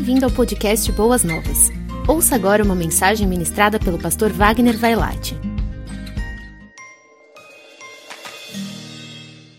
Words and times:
Bem-vindo 0.00 0.24
ao 0.24 0.30
podcast 0.30 0.90
Boas 0.92 1.22
Novas. 1.22 1.70
Ouça 2.08 2.34
agora 2.34 2.64
uma 2.64 2.74
mensagem 2.74 3.26
ministrada 3.26 3.78
pelo 3.78 3.98
pastor 3.98 4.32
Wagner 4.32 4.74
Vailate. 4.74 5.36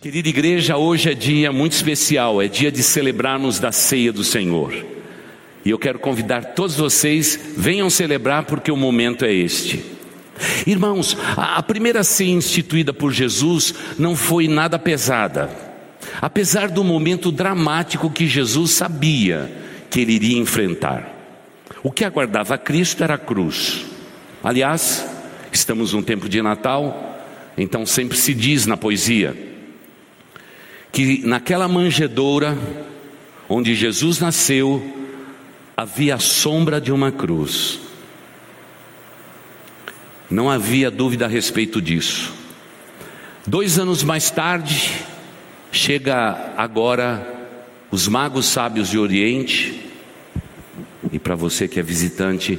Querida 0.02 0.30
igreja, 0.30 0.78
hoje 0.78 1.12
é 1.12 1.14
dia 1.14 1.52
muito 1.52 1.74
especial, 1.74 2.42
é 2.42 2.48
dia 2.48 2.72
de 2.72 2.82
celebrarmos 2.82 3.60
da 3.60 3.72
ceia 3.72 4.12
do 4.12 4.24
Senhor. 4.24 4.74
E 5.64 5.70
eu 5.70 5.78
quero 5.78 6.00
convidar 6.00 6.56
todos 6.56 6.76
vocês, 6.76 7.40
venham 7.56 7.88
celebrar 7.88 8.46
porque 8.46 8.72
o 8.72 8.76
momento 8.76 9.24
é 9.24 9.32
este. 9.32 9.86
Irmãos, 10.66 11.16
a 11.38 11.62
primeira 11.62 12.04
ceia 12.04 12.32
instituída 12.32 12.92
por 12.92 13.14
Jesus 13.14 13.76
não 13.96 14.16
foi 14.16 14.48
nada 14.48 14.80
pesada. 14.80 15.52
Apesar 16.20 16.68
do 16.68 16.84
momento 16.84 17.32
dramático 17.32 18.10
que 18.10 18.26
Jesus 18.26 18.72
sabia 18.72 19.70
que 19.92 20.00
ele 20.00 20.14
iria 20.14 20.40
enfrentar. 20.40 21.08
O 21.84 21.92
que 21.92 22.06
aguardava 22.06 22.58
Cristo 22.58 23.04
era 23.04 23.16
a 23.16 23.20
cruz. 23.20 23.86
Aliás, 24.44 25.06
estamos 25.52 25.94
num 25.94 26.02
tempo 26.02 26.28
de 26.30 26.42
Natal, 26.42 27.24
então 27.58 27.86
sempre 27.86 28.18
se 28.18 28.34
diz 28.34 28.66
na 28.66 28.78
poesia 28.78 29.52
que 30.92 31.26
naquela 31.26 31.68
manjedoura 31.68 32.58
onde 33.48 33.76
Jesus 33.76 34.20
nasceu 34.20 34.98
havia 35.76 36.16
a 36.16 36.20
sombra 36.20 36.82
de 36.82 36.92
uma 36.92 37.12
cruz. 37.12 37.80
Não 40.30 40.50
havia 40.50 40.90
dúvida 40.90 41.26
a 41.26 41.30
respeito 41.30 41.82
disso. 41.82 42.34
Dois 43.46 43.80
anos 43.80 44.04
mais 44.04 44.30
tarde, 44.30 44.92
chega 45.72 46.54
agora 46.56 47.31
os 47.92 48.08
magos 48.08 48.46
sábios 48.46 48.88
de 48.88 48.98
Oriente, 48.98 49.86
e 51.12 51.20
para 51.20 51.36
você 51.36 51.68
que 51.68 51.78
é 51.78 51.84
visitante, 51.84 52.58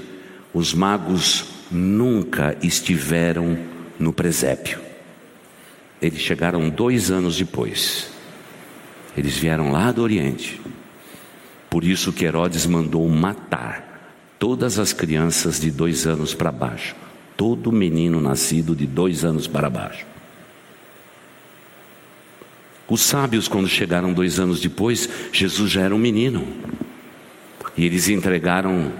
os 0.53 0.75
magos 0.75 1.47
nunca 1.71 2.55
estiveram 2.63 3.59
no 3.99 4.13
presépio. 4.13 4.79
Eles 6.03 6.21
chegaram 6.21 6.69
dois 6.69 7.11
anos 7.11 7.39
depois. 7.39 8.11
Eles 9.17 9.37
vieram 9.39 9.73
lá 9.73 9.91
do 9.91 10.03
Oriente. 10.03 10.61
Por 11.71 11.83
isso 11.83 12.13
que 12.13 12.27
Herodes 12.27 12.67
mandou 12.67 13.09
matar 13.09 14.13
todas 14.39 14.79
as 14.79 14.93
crianças 14.93 15.59
de 15.59 15.71
dois 15.71 16.07
anos 16.07 16.35
para 16.35 16.53
baixo. 16.53 16.95
Todo 17.39 17.73
menino 17.73 18.21
nascido 18.21 18.77
de 18.77 18.87
dois 18.87 19.25
anos 19.25 19.47
para 19.47 19.71
baixo. 19.71 20.12
Os 22.89 23.01
sábios, 23.01 23.49
quando 23.49 23.69
chegaram 23.69 24.13
dois 24.13 24.39
anos 24.39 24.61
depois, 24.61 25.09
Jesus 25.33 25.71
já 25.71 25.83
era 25.83 25.95
um 25.95 25.99
menino. 25.99 26.47
E 27.77 27.85
eles 27.85 28.09
entregaram 28.09 28.93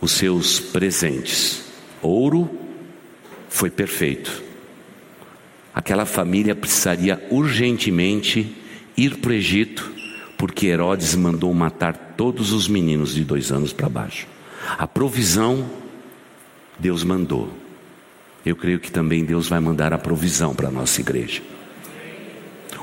os 0.00 0.12
seus 0.12 0.60
presentes. 0.60 1.64
Ouro 2.02 2.50
foi 3.48 3.70
perfeito. 3.70 4.42
Aquela 5.74 6.04
família 6.04 6.54
precisaria 6.54 7.26
urgentemente 7.30 8.54
ir 8.96 9.16
para 9.16 9.30
o 9.30 9.34
Egito, 9.34 9.92
porque 10.36 10.66
Herodes 10.66 11.14
mandou 11.14 11.52
matar 11.54 12.14
todos 12.16 12.52
os 12.52 12.68
meninos 12.68 13.14
de 13.14 13.24
dois 13.24 13.50
anos 13.50 13.72
para 13.72 13.88
baixo. 13.88 14.26
A 14.78 14.86
provisão, 14.86 15.68
Deus 16.78 17.02
mandou. 17.02 17.50
Eu 18.44 18.54
creio 18.54 18.78
que 18.78 18.92
também 18.92 19.24
Deus 19.24 19.48
vai 19.48 19.58
mandar 19.58 19.92
a 19.92 19.98
provisão 19.98 20.54
para 20.54 20.68
a 20.68 20.70
nossa 20.70 21.00
igreja. 21.00 21.42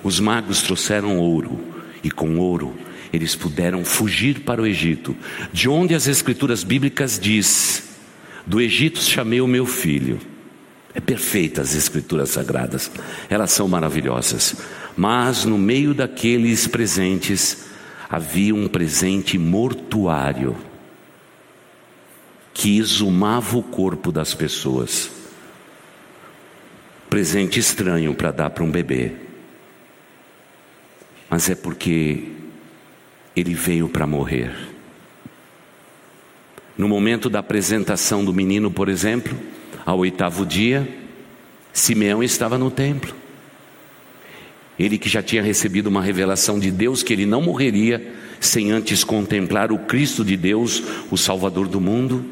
Os 0.04 0.20
magos 0.20 0.62
trouxeram 0.62 1.20
ouro, 1.20 1.60
e 2.04 2.10
com 2.10 2.38
ouro 2.40 2.76
eles 3.14 3.36
puderam 3.36 3.84
fugir 3.84 4.42
para 4.42 4.62
o 4.62 4.66
Egito, 4.66 5.16
de 5.52 5.68
onde 5.68 5.94
as 5.94 6.08
escrituras 6.08 6.64
bíblicas 6.64 7.20
diz: 7.20 7.84
Do 8.46 8.62
Egito 8.62 9.00
chamei 9.00 9.42
o 9.42 9.48
meu 9.48 9.66
filho. 9.66 10.20
É 10.94 11.00
perfeita 11.00 11.62
as 11.62 11.74
escrituras 11.74 12.32
sagradas, 12.32 12.92
elas 13.30 13.52
são 13.52 13.68
maravilhosas. 13.68 14.58
Mas 14.96 15.46
no 15.46 15.58
meio 15.58 15.94
daqueles 15.94 16.68
presentes 16.68 17.66
havia 18.10 18.54
um 18.54 18.68
presente 18.68 19.38
mortuário 19.38 20.56
que 22.54 22.78
exumava 22.78 23.58
o 23.58 23.64
corpo 23.64 24.12
das 24.12 24.34
pessoas. 24.34 25.10
Presente 27.10 27.60
estranho 27.60 28.14
para 28.14 28.32
dar 28.32 28.50
para 28.50 28.64
um 28.64 28.72
bebê 28.72 29.31
mas 31.32 31.50
é 31.50 31.56
porque 31.56 32.26
ele 33.34 33.54
veio 33.54 33.88
para 33.88 34.06
morrer. 34.06 34.52
No 36.78 36.90
momento 36.90 37.30
da 37.30 37.40
apresentação 37.40 38.26
do 38.26 38.34
menino, 38.34 38.70
por 38.70 38.90
exemplo, 38.90 39.38
ao 39.86 40.00
oitavo 40.00 40.46
dia, 40.46 40.86
Simeão 41.72 42.22
estava 42.22 42.58
no 42.58 42.70
templo. 42.70 43.16
Ele 44.78 44.98
que 44.98 45.08
já 45.08 45.24
tinha 45.24 45.42
recebido 45.42 45.88
uma 45.88 46.02
revelação 46.02 46.60
de 46.60 46.70
Deus 46.70 47.02
que 47.02 47.14
ele 47.14 47.26
não 47.26 47.42
morreria 47.42 48.14
sem 48.42 48.72
antes 48.72 49.02
contemplar 49.06 49.72
o 49.72 49.80
Cristo 49.80 50.26
de 50.26 50.36
Deus, 50.36 50.84
o 51.10 51.18
Salvador 51.18 51.70
do 51.70 51.80
mundo, 51.80 52.26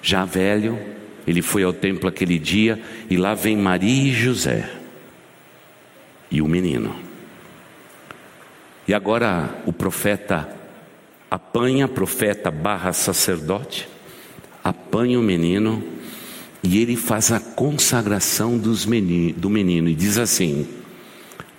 já 0.00 0.24
velho, 0.24 0.78
ele 1.26 1.42
foi 1.42 1.64
ao 1.64 1.72
templo 1.72 2.08
aquele 2.08 2.38
dia 2.38 2.80
e 3.10 3.16
lá 3.16 3.34
vem 3.34 3.56
Maria 3.56 4.08
e 4.08 4.12
José 4.12 4.70
e 6.30 6.40
o 6.40 6.46
menino. 6.46 7.05
E 8.88 8.94
agora 8.94 9.62
o 9.66 9.72
profeta 9.72 10.48
apanha, 11.30 11.88
profeta 11.88 12.50
barra 12.50 12.92
sacerdote, 12.92 13.88
apanha 14.62 15.18
o 15.18 15.22
menino 15.22 15.82
e 16.62 16.78
ele 16.78 16.96
faz 16.96 17.32
a 17.32 17.40
consagração 17.40 18.60
menino, 18.86 19.38
do 19.38 19.50
menino 19.50 19.88
e 19.88 19.94
diz 19.94 20.18
assim: 20.18 20.68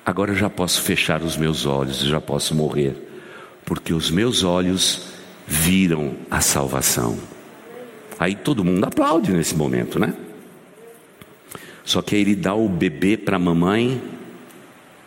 Agora 0.06 0.34
já 0.34 0.50
posso 0.50 0.82
fechar 0.82 1.22
os 1.22 1.36
meus 1.36 1.66
olhos, 1.66 2.00
já 2.00 2.22
posso 2.22 2.56
morrer, 2.56 2.96
porque 3.66 3.94
os 3.94 4.10
meus 4.10 4.44
olhos 4.44 5.10
viram 5.46 6.16
a 6.32 6.40
salvação. 6.40 7.18
Aí 8.18 8.36
todo 8.36 8.64
mundo 8.64 8.86
aplaude 8.86 9.32
nesse 9.32 9.56
momento, 9.56 10.00
né? 10.00 10.14
Só 11.84 12.02
que 12.02 12.16
aí 12.16 12.22
ele 12.22 12.36
dá 12.36 12.54
o 12.54 12.68
bebê 12.68 13.18
para 13.18 13.36
a 13.36 13.40
mamãe 13.40 14.02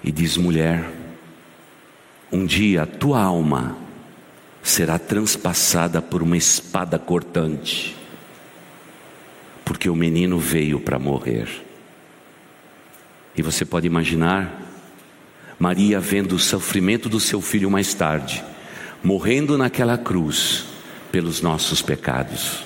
e 0.05 0.13
diz: 0.13 0.37
mulher, 0.37 1.00
um 2.33 2.47
dia 2.47 2.83
a 2.83 2.87
tua 2.87 3.21
alma 3.21 3.77
será 4.63 4.99
transpassada 4.99 6.01
por 6.03 6.23
uma 6.23 6.37
espada 6.37 6.99
cortante, 6.99 7.97
porque 9.65 9.89
o 9.89 9.97
menino 9.97 10.39
veio 10.39 10.79
para 10.81 10.99
morrer. 10.99 11.49
E 13.37 13.43
você 13.43 13.65
pode 13.65 13.87
imaginar 13.87 14.61
Maria 15.59 16.01
vendo 16.01 16.35
o 16.35 16.39
sofrimento 16.39 17.09
do 17.09 17.21
seu 17.21 17.41
filho 17.41 17.71
mais 17.71 17.95
tarde, 17.95 18.45
morrendo 19.03 19.59
naquela 19.59 19.99
cruz 19.99 20.65
pelos 21.11 21.41
nossos 21.41 21.83
pecados. 21.83 22.65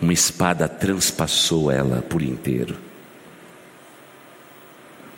Uma 0.00 0.12
espada 0.12 0.68
transpassou 0.68 1.70
ela 1.70 2.02
por 2.02 2.22
inteiro. 2.22 2.76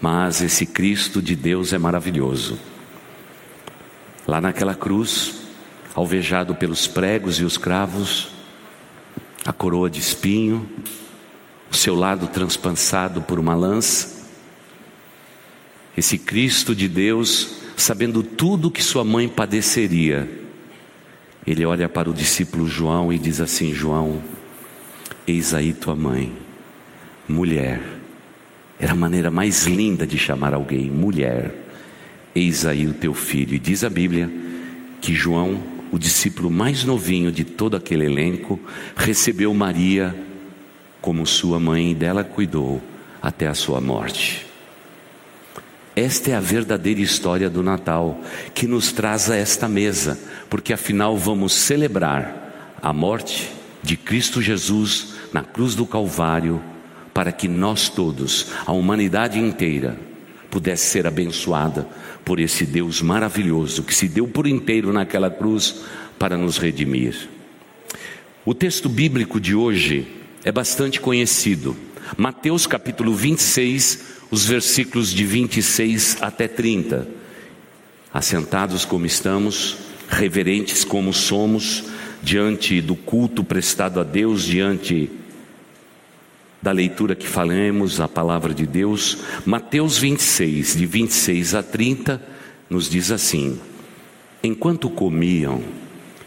Mas 0.00 0.42
esse 0.42 0.66
Cristo 0.66 1.22
de 1.22 1.34
Deus 1.34 1.72
é 1.72 1.78
maravilhoso. 1.78 2.58
Lá 4.26 4.40
naquela 4.40 4.74
cruz, 4.74 5.34
alvejado 5.94 6.54
pelos 6.54 6.86
pregos 6.86 7.38
e 7.38 7.44
os 7.44 7.56
cravos, 7.56 8.28
a 9.44 9.52
coroa 9.52 9.88
de 9.88 10.00
espinho, 10.00 10.68
o 11.70 11.74
seu 11.74 11.94
lado 11.94 12.26
transpassado 12.26 13.22
por 13.22 13.38
uma 13.38 13.54
lança. 13.54 14.26
Esse 15.96 16.18
Cristo 16.18 16.74
de 16.74 16.88
Deus, 16.88 17.58
sabendo 17.76 18.22
tudo 18.22 18.70
que 18.70 18.82
sua 18.82 19.04
mãe 19.04 19.28
padeceria, 19.28 20.28
ele 21.46 21.64
olha 21.64 21.88
para 21.88 22.10
o 22.10 22.14
discípulo 22.14 22.66
João 22.66 23.12
e 23.12 23.18
diz 23.18 23.40
assim: 23.40 23.72
João, 23.72 24.20
eis 25.26 25.54
aí 25.54 25.72
tua 25.72 25.94
mãe, 25.94 26.36
mulher. 27.28 27.80
Era 28.78 28.92
a 28.92 28.96
maneira 28.96 29.30
mais 29.30 29.64
linda 29.64 30.06
de 30.06 30.18
chamar 30.18 30.52
alguém, 30.52 30.90
mulher. 30.90 31.65
Eis 32.36 32.66
aí 32.66 32.86
o 32.86 32.92
teu 32.92 33.14
filho. 33.14 33.54
E 33.54 33.58
diz 33.58 33.82
a 33.82 33.88
Bíblia 33.88 34.30
que 35.00 35.14
João, 35.14 35.58
o 35.90 35.98
discípulo 35.98 36.50
mais 36.50 36.84
novinho 36.84 37.32
de 37.32 37.44
todo 37.44 37.78
aquele 37.78 38.04
elenco, 38.04 38.60
recebeu 38.94 39.54
Maria 39.54 40.14
como 41.00 41.26
sua 41.26 41.58
mãe 41.58 41.92
e 41.92 41.94
dela 41.94 42.22
cuidou 42.22 42.82
até 43.22 43.46
a 43.46 43.54
sua 43.54 43.80
morte. 43.80 44.44
Esta 45.96 46.32
é 46.32 46.34
a 46.34 46.40
verdadeira 46.40 47.00
história 47.00 47.48
do 47.48 47.62
Natal 47.62 48.20
que 48.52 48.66
nos 48.66 48.92
traz 48.92 49.30
a 49.30 49.36
esta 49.36 49.66
mesa, 49.66 50.18
porque 50.50 50.74
afinal 50.74 51.16
vamos 51.16 51.54
celebrar 51.54 52.76
a 52.82 52.92
morte 52.92 53.50
de 53.82 53.96
Cristo 53.96 54.42
Jesus 54.42 55.14
na 55.32 55.42
cruz 55.42 55.74
do 55.74 55.86
Calvário, 55.86 56.60
para 57.14 57.32
que 57.32 57.48
nós 57.48 57.88
todos, 57.88 58.48
a 58.66 58.72
humanidade 58.72 59.38
inteira, 59.38 59.98
pudesse 60.50 60.90
ser 60.90 61.06
abençoada 61.06 61.86
por 62.24 62.40
esse 62.40 62.64
Deus 62.64 63.02
maravilhoso 63.02 63.82
que 63.82 63.94
se 63.94 64.08
deu 64.08 64.26
por 64.26 64.46
inteiro 64.46 64.92
naquela 64.92 65.30
cruz 65.30 65.82
para 66.18 66.36
nos 66.36 66.58
redimir. 66.58 67.28
O 68.44 68.54
texto 68.54 68.88
bíblico 68.88 69.40
de 69.40 69.54
hoje 69.54 70.06
é 70.44 70.52
bastante 70.52 71.00
conhecido. 71.00 71.76
Mateus 72.16 72.66
capítulo 72.66 73.14
26, 73.14 74.04
os 74.30 74.46
versículos 74.46 75.10
de 75.10 75.24
26 75.24 76.18
até 76.20 76.46
30. 76.46 77.08
Assentados 78.12 78.84
como 78.84 79.04
estamos, 79.04 79.76
reverentes 80.08 80.84
como 80.84 81.12
somos, 81.12 81.84
diante 82.22 82.80
do 82.80 82.94
culto 82.94 83.44
prestado 83.44 84.00
a 84.00 84.04
Deus, 84.04 84.44
diante 84.44 85.10
da 86.66 86.72
leitura 86.72 87.14
que 87.14 87.28
falamos, 87.28 88.00
a 88.00 88.08
palavra 88.08 88.52
de 88.52 88.66
Deus, 88.66 89.18
Mateus 89.44 89.98
26, 89.98 90.74
de 90.74 90.84
26 90.84 91.54
a 91.54 91.62
30, 91.62 92.20
nos 92.68 92.90
diz 92.90 93.12
assim: 93.12 93.60
Enquanto 94.42 94.90
comiam, 94.90 95.62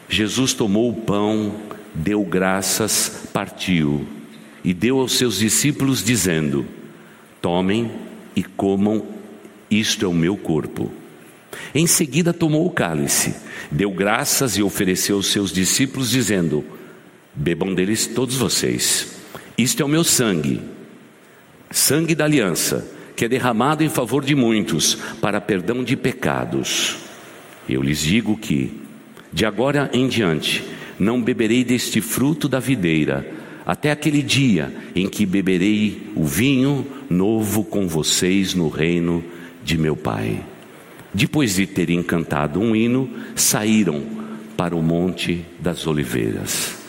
Jesus 0.08 0.54
tomou 0.54 0.90
o 0.90 0.96
pão, 0.96 1.56
deu 1.94 2.24
graças, 2.24 3.28
partiu 3.34 4.08
e 4.64 4.74
deu 4.74 5.02
aos 5.02 5.18
seus 5.18 5.40
discípulos, 5.40 6.02
dizendo: 6.02 6.66
Tomem 7.42 7.92
e 8.34 8.42
comam, 8.42 9.08
isto 9.70 10.06
é 10.06 10.08
o 10.08 10.14
meu 10.14 10.38
corpo. 10.38 10.90
Em 11.76 11.86
seguida 11.86 12.32
tomou 12.32 12.66
o 12.66 12.72
cálice, 12.72 13.36
deu 13.70 13.92
graças 13.92 14.56
e 14.56 14.64
ofereceu 14.64 15.18
aos 15.18 15.28
seus 15.28 15.52
discípulos, 15.52 16.10
dizendo: 16.10 16.64
Bebam 17.36 17.76
deles 17.76 18.08
todos 18.08 18.38
vocês. 18.38 19.19
Isto 19.60 19.84
é 19.84 19.86
o 19.86 19.90
meu 19.90 20.06
sangue, 20.06 20.62
sangue 21.70 22.16
da 22.16 22.24
aliança, 22.24 22.90
que 23.14 23.26
é 23.26 23.28
derramado 23.28 23.84
em 23.84 23.90
favor 23.90 24.24
de 24.24 24.34
muitos, 24.34 24.96
para 25.20 25.42
perdão 25.42 25.84
de 25.84 25.98
pecados. 25.98 26.96
Eu 27.68 27.84
lhes 27.84 28.00
digo 28.00 28.38
que, 28.38 28.72
de 29.34 29.46
agora 29.46 29.90
em 29.92 30.08
diante, 30.08 30.64
não 30.98 31.22
beberei 31.22 31.66
deste 31.66 32.00
fruto 32.00 32.48
da 32.48 32.62
videira, 32.62 33.30
até 33.66 33.92
aquele 33.92 34.22
dia 34.22 34.74
em 34.96 35.10
que 35.10 35.26
beberei 35.26 36.10
o 36.16 36.24
vinho 36.24 36.88
novo 37.10 37.66
com 37.66 37.86
vocês 37.86 38.54
no 38.54 38.70
reino 38.70 39.22
de 39.62 39.78
meu 39.78 39.98
Pai. 39.98 40.42
Depois 41.14 41.56
de 41.56 41.68
terem 41.68 42.02
cantado 42.02 42.62
um 42.62 42.74
hino, 42.74 43.10
saíram 43.36 44.04
para 44.56 44.74
o 44.74 44.82
Monte 44.82 45.46
das 45.60 45.86
Oliveiras. 45.86 46.80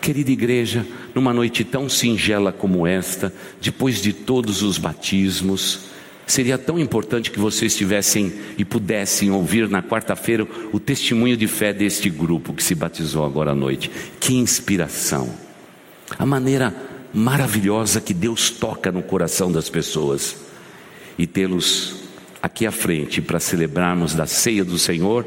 Querida 0.00 0.30
igreja, 0.30 0.86
numa 1.14 1.32
noite 1.32 1.62
tão 1.62 1.88
singela 1.88 2.52
como 2.52 2.86
esta, 2.86 3.32
depois 3.60 4.02
de 4.02 4.12
todos 4.12 4.62
os 4.62 4.78
batismos, 4.78 5.80
seria 6.26 6.58
tão 6.58 6.78
importante 6.78 7.30
que 7.30 7.38
vocês 7.38 7.76
tivessem 7.76 8.32
e 8.58 8.64
pudessem 8.64 9.30
ouvir 9.30 9.68
na 9.68 9.82
quarta-feira 9.82 10.46
o 10.72 10.80
testemunho 10.80 11.36
de 11.36 11.46
fé 11.46 11.72
deste 11.72 12.10
grupo 12.10 12.52
que 12.52 12.62
se 12.62 12.74
batizou 12.74 13.24
agora 13.24 13.52
à 13.52 13.54
noite. 13.54 13.90
Que 14.18 14.34
inspiração! 14.34 15.32
A 16.18 16.26
maneira 16.26 16.74
maravilhosa 17.12 18.00
que 18.00 18.12
Deus 18.12 18.50
toca 18.50 18.90
no 18.90 19.02
coração 19.02 19.52
das 19.52 19.68
pessoas 19.68 20.36
e 21.16 21.26
tê-los 21.26 22.02
aqui 22.42 22.66
à 22.66 22.72
frente 22.72 23.22
para 23.22 23.38
celebrarmos 23.38 24.14
da 24.14 24.26
ceia 24.26 24.64
do 24.64 24.78
Senhor, 24.78 25.24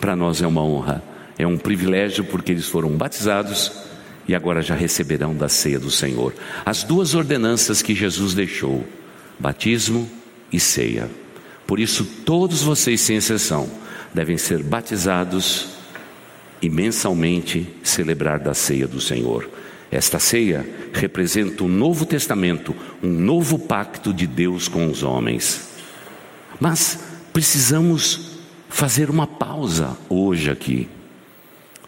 para 0.00 0.16
nós 0.16 0.42
é 0.42 0.46
uma 0.46 0.62
honra, 0.62 1.02
é 1.38 1.46
um 1.46 1.56
privilégio 1.56 2.24
porque 2.24 2.52
eles 2.52 2.66
foram 2.66 2.90
batizados 2.90 3.84
e 4.26 4.34
agora 4.34 4.62
já 4.62 4.74
receberão 4.74 5.34
da 5.34 5.48
ceia 5.48 5.78
do 5.78 5.90
Senhor. 5.90 6.34
As 6.64 6.82
duas 6.82 7.14
ordenanças 7.14 7.82
que 7.82 7.94
Jesus 7.94 8.34
deixou: 8.34 8.86
batismo 9.38 10.08
e 10.52 10.58
ceia. 10.58 11.10
Por 11.66 11.80
isso, 11.80 12.04
todos 12.24 12.62
vocês, 12.62 13.00
sem 13.00 13.16
exceção, 13.16 13.68
devem 14.12 14.36
ser 14.36 14.62
batizados 14.62 15.68
e 16.60 16.68
mensalmente 16.68 17.66
celebrar 17.82 18.38
da 18.38 18.54
ceia 18.54 18.86
do 18.86 19.00
Senhor. 19.00 19.48
Esta 19.90 20.18
ceia 20.18 20.68
representa 20.92 21.62
o 21.62 21.66
um 21.66 21.70
Novo 21.70 22.04
Testamento, 22.04 22.74
um 23.02 23.10
novo 23.10 23.58
pacto 23.58 24.12
de 24.12 24.26
Deus 24.26 24.66
com 24.66 24.90
os 24.90 25.02
homens. 25.02 25.68
Mas 26.60 26.98
precisamos 27.32 28.32
fazer 28.68 29.10
uma 29.10 29.26
pausa 29.26 29.96
hoje 30.08 30.50
aqui. 30.50 30.88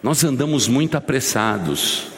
Nós 0.03 0.23
andamos 0.23 0.69
muito 0.69 0.97
apressados. 0.97 2.16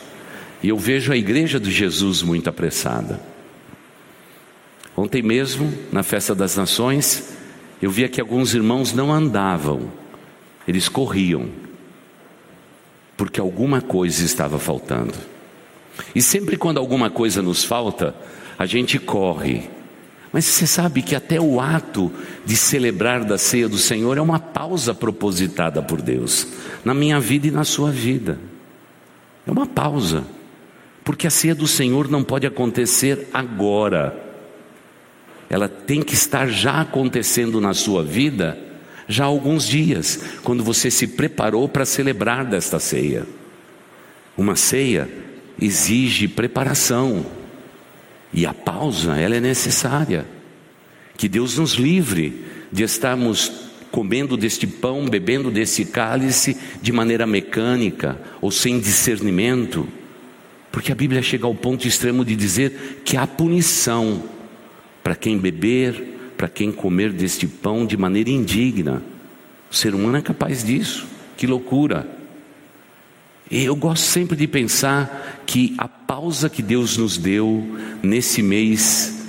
E 0.63 0.69
eu 0.69 0.77
vejo 0.77 1.13
a 1.13 1.17
igreja 1.17 1.61
de 1.61 1.71
Jesus 1.71 2.23
muito 2.23 2.49
apressada. 2.49 3.21
Ontem 4.97 5.23
mesmo, 5.23 5.73
na 5.93 6.03
festa 6.03 6.35
das 6.35 6.57
nações, 6.57 7.37
eu 7.81 7.91
via 7.91 8.09
que 8.09 8.21
alguns 8.21 8.55
irmãos 8.55 8.93
não 8.93 9.13
andavam, 9.13 9.93
eles 10.67 10.89
corriam, 10.89 11.49
porque 13.17 13.39
alguma 13.39 13.81
coisa 13.81 14.25
estava 14.25 14.59
faltando. 14.59 15.15
E 16.15 16.21
sempre 16.21 16.57
quando 16.57 16.79
alguma 16.79 17.11
coisa 17.11 17.41
nos 17.41 17.63
falta, 17.63 18.15
a 18.59 18.67
gente 18.67 18.99
corre. 18.99 19.71
Mas 20.33 20.45
você 20.45 20.67
sabe 20.67 21.01
que 21.01 21.15
até 21.15 21.41
o 21.41 21.61
ato 21.61 22.13
de 22.45 22.57
celebrar 22.57 23.25
da 23.25 23.39
ceia 23.39 23.69
do 23.69 23.79
Senhor 23.79 24.19
é 24.19 24.21
uma 24.21 24.41
pausa 24.41 24.93
propositada 24.93 25.81
por 25.81 26.03
Deus, 26.03 26.47
na 26.85 26.93
minha 26.93 27.21
vida 27.21 27.47
e 27.47 27.53
na 27.53 27.65
sua 27.65 27.91
vida. 27.91 28.39
É 29.47 29.51
uma 29.51 29.67
pausa. 29.67 30.25
Porque 31.09 31.27
a 31.27 31.31
ceia 31.31 31.55
do 31.55 31.67
Senhor 31.67 32.07
não 32.07 32.23
pode 32.23 32.47
acontecer 32.47 33.29
agora. 33.33 34.15
Ela 35.49 35.67
tem 35.67 36.03
que 36.03 36.13
estar 36.13 36.47
já 36.49 36.83
acontecendo 36.83 37.63
na 37.63 37.73
sua 37.73 38.05
vida 38.05 38.59
já 39.09 39.25
há 39.25 39.27
alguns 39.27 39.67
dias, 39.67 40.21
quando 40.43 40.63
você 40.63 40.91
se 40.91 41.07
preparou 41.07 41.67
para 41.67 41.87
celebrar 41.87 42.45
desta 42.45 42.79
ceia. 42.79 43.27
Uma 44.37 44.55
ceia 44.55 45.09
exige 45.59 46.29
preparação. 46.29 47.25
E 48.31 48.45
a 48.45 48.53
pausa, 48.53 49.17
ela 49.17 49.35
é 49.35 49.41
necessária. 49.41 50.27
Que 51.17 51.27
Deus 51.27 51.57
nos 51.57 51.73
livre 51.73 52.45
de 52.71 52.83
estarmos 52.83 53.51
comendo 53.91 54.37
deste 54.37 54.67
pão, 54.67 55.07
bebendo 55.07 55.51
desse 55.51 55.87
cálice 55.87 56.55
de 56.83 56.93
maneira 56.93 57.27
mecânica 57.27 58.21
ou 58.43 58.51
sem 58.51 58.79
discernimento. 58.79 59.89
Porque 60.79 60.93
a 60.93 60.95
Bíblia 60.95 61.21
chega 61.21 61.45
ao 61.45 61.57
ponto 61.57 61.89
extremo 61.89 62.25
de 62.25 62.37
dizer 62.37 63.01
que 63.05 63.17
há 63.17 63.27
punição 63.27 64.23
para 65.03 65.17
quem 65.17 65.37
beber, 65.37 66.33
para 66.37 66.49
quem 66.49 66.71
comer 66.71 67.13
deste 67.13 67.49
pão 67.49 67.85
de 67.85 67.97
maneira 67.97 68.31
indigna. 68.31 69.03
O 69.69 69.75
ser 69.75 69.93
humano 69.93 70.19
é 70.19 70.23
capaz 70.23 70.63
disso. 70.63 71.05
Que 71.37 71.49
loucura! 71.49 72.09
E 73.51 73.65
eu 73.65 73.75
gosto 73.75 74.05
sempre 74.05 74.37
de 74.37 74.47
pensar 74.47 75.43
que 75.45 75.75
a 75.77 75.89
pausa 75.89 76.49
que 76.49 76.63
Deus 76.63 76.97
nos 76.97 77.19
deu 77.19 77.77
nesse 78.01 78.41
mês 78.41 79.27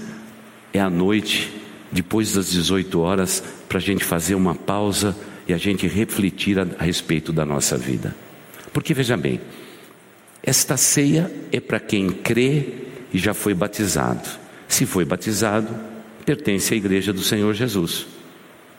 é 0.71 0.79
a 0.79 0.87
noite, 0.87 1.51
depois 1.91 2.31
das 2.31 2.51
18 2.51 2.99
horas, 2.99 3.43
para 3.67 3.79
a 3.79 3.81
gente 3.81 4.03
fazer 4.03 4.35
uma 4.35 4.53
pausa 4.53 5.17
e 5.47 5.53
a 5.53 5.57
gente 5.57 5.87
refletir 5.87 6.59
a, 6.59 6.67
a 6.77 6.83
respeito 6.83 7.33
da 7.33 7.43
nossa 7.43 7.75
vida. 7.75 8.15
Porque 8.71 8.93
veja 8.93 9.17
bem, 9.17 9.41
esta 10.43 10.77
ceia 10.77 11.31
é 11.51 11.59
para 11.59 11.79
quem 11.79 12.09
crê 12.09 12.65
e 13.13 13.17
já 13.17 13.33
foi 13.33 13.53
batizado. 13.53 14.27
Se 14.67 14.85
foi 14.85 15.03
batizado, 15.03 15.67
pertence 16.25 16.73
à 16.73 16.77
igreja 16.77 17.11
do 17.11 17.21
Senhor 17.21 17.53
Jesus. 17.53 18.07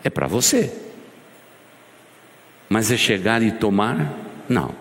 É 0.02 0.08
para 0.08 0.26
você. 0.26 0.72
Mas 2.68 2.90
é 2.90 2.96
chegar 2.96 3.42
e 3.42 3.50
tomar? 3.52 4.16
Não. 4.48 4.74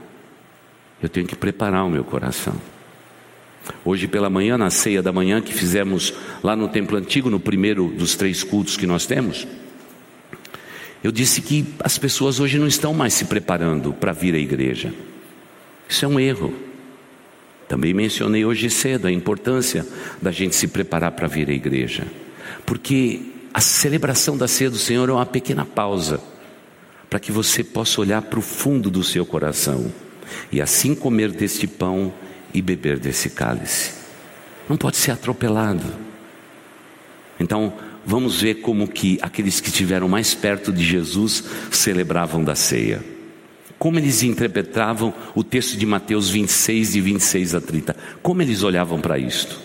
Eu 1.02 1.10
tenho 1.10 1.28
que 1.28 1.36
preparar 1.36 1.86
o 1.86 1.90
meu 1.90 2.04
coração. 2.04 2.56
Hoje 3.84 4.08
pela 4.08 4.30
manhã, 4.30 4.58
na 4.58 4.70
ceia 4.70 5.02
da 5.02 5.12
manhã 5.12 5.42
que 5.42 5.54
fizemos 5.54 6.14
lá 6.44 6.56
no 6.56 6.68
templo 6.68 6.98
antigo, 6.98 7.30
no 7.30 7.40
primeiro 7.40 7.88
dos 7.88 8.16
três 8.16 8.44
cultos 8.44 8.78
que 8.78 8.88
nós 8.88 9.06
temos, 9.06 9.48
eu 11.04 11.12
disse 11.12 11.42
que 11.42 11.66
as 11.80 11.98
pessoas 11.98 12.40
hoje 12.40 12.58
não 12.58 12.68
estão 12.68 12.94
mais 12.94 13.14
se 13.14 13.26
preparando 13.26 13.94
para 13.94 14.12
vir 14.12 14.36
à 14.36 14.38
igreja. 14.38 14.94
Isso 15.88 16.06
é 16.06 16.08
um 16.08 16.20
erro. 16.20 16.69
Também 17.70 17.94
mencionei 17.94 18.44
hoje 18.44 18.68
cedo 18.68 19.06
a 19.06 19.12
importância 19.12 19.86
da 20.20 20.32
gente 20.32 20.56
se 20.56 20.68
preparar 20.68 21.12
para 21.12 21.28
vir 21.28 21.48
à 21.52 21.54
igreja, 21.54 22.04
porque 22.66 23.22
a 23.54 23.62
celebração 23.62 24.36
da 24.36 24.48
ceia 24.48 24.72
do 24.72 24.78
Senhor 24.78 25.08
é 25.08 25.12
uma 25.12 25.26
pequena 25.26 25.64
pausa 25.64 26.20
para 27.08 27.20
que 27.20 27.32
você 27.32 27.64
possa 27.64 28.02
olhar 28.02 28.24
para 28.24 28.40
o 28.40 28.42
fundo 28.42 28.90
do 28.90 29.04
seu 29.04 29.24
coração 29.24 29.94
e 30.52 30.60
assim 30.60 30.96
comer 30.96 31.30
deste 31.30 31.68
pão 31.68 32.12
e 32.52 32.60
beber 32.60 32.98
desse 32.98 33.30
cálice. 33.30 33.92
Não 34.68 34.76
pode 34.76 34.98
ser 34.98 35.12
atropelado. 35.12 35.86
Então, 37.40 37.72
vamos 38.04 38.42
ver 38.42 38.56
como 38.56 38.88
que 38.88 39.20
aqueles 39.22 39.62
que 39.62 39.70
estiveram 39.70 40.10
mais 40.10 40.34
perto 40.34 40.74
de 40.74 40.84
Jesus 40.84 41.44
celebravam 41.70 42.44
da 42.44 42.56
ceia 42.56 43.19
como 43.80 43.98
eles 43.98 44.22
interpretavam 44.22 45.14
o 45.34 45.44
texto 45.44 45.78
de 45.78 45.86
Mateus 45.86 46.30
26, 46.30 46.94
de 46.94 47.02
26 47.02 47.56
a 47.56 47.62
30, 47.62 47.96
como 48.22 48.42
eles 48.42 48.62
olhavam 48.62 49.00
para 49.00 49.18
isto. 49.18 49.58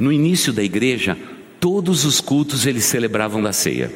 No 0.00 0.10
início 0.10 0.52
da 0.52 0.62
igreja, 0.62 1.16
todos 1.60 2.04
os 2.04 2.20
cultos 2.20 2.66
eles 2.66 2.84
celebravam 2.84 3.40
da 3.40 3.52
ceia. 3.52 3.92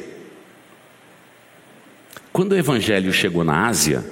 Quando 2.31 2.53
o 2.53 2.57
evangelho 2.57 3.11
chegou 3.11 3.43
na 3.43 3.67
Ásia, 3.67 4.05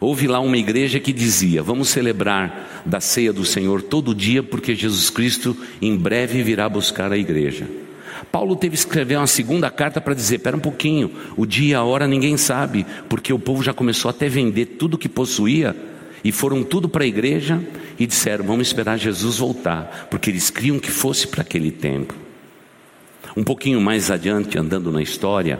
Houve 0.00 0.26
lá 0.26 0.40
uma 0.40 0.56
igreja 0.56 0.98
que 0.98 1.12
dizia: 1.12 1.62
Vamos 1.62 1.90
celebrar 1.90 2.82
da 2.86 3.00
ceia 3.00 3.34
do 3.34 3.44
Senhor 3.44 3.82
todo 3.82 4.14
dia, 4.14 4.42
porque 4.42 4.74
Jesus 4.74 5.10
Cristo 5.10 5.54
em 5.80 5.94
breve 5.94 6.42
virá 6.42 6.66
buscar 6.70 7.12
a 7.12 7.18
igreja. 7.18 7.68
Paulo 8.30 8.56
teve 8.56 8.72
que 8.72 8.80
escrever 8.80 9.16
uma 9.16 9.26
segunda 9.26 9.70
carta 9.70 10.00
para 10.00 10.14
dizer: 10.14 10.36
Espera 10.36 10.56
um 10.56 10.60
pouquinho, 10.60 11.10
o 11.36 11.46
dia, 11.46 11.78
a 11.78 11.84
hora 11.84 12.06
ninguém 12.06 12.36
sabe, 12.36 12.86
porque 13.08 13.32
o 13.32 13.38
povo 13.38 13.62
já 13.62 13.72
começou 13.72 14.08
até 14.08 14.28
vender 14.28 14.66
tudo 14.66 14.98
que 14.98 15.08
possuía 15.08 15.76
e 16.22 16.30
foram 16.30 16.62
tudo 16.62 16.88
para 16.88 17.04
a 17.04 17.06
igreja 17.06 17.60
e 17.98 18.06
disseram: 18.06 18.44
Vamos 18.44 18.68
esperar 18.68 18.98
Jesus 18.98 19.38
voltar, 19.38 20.08
porque 20.10 20.30
eles 20.30 20.50
criam 20.50 20.78
que 20.78 20.90
fosse 20.90 21.26
para 21.26 21.42
aquele 21.42 21.70
tempo. 21.70 22.14
Um 23.36 23.44
pouquinho 23.44 23.80
mais 23.80 24.10
adiante, 24.10 24.58
andando 24.58 24.90
na 24.90 25.02
história, 25.02 25.58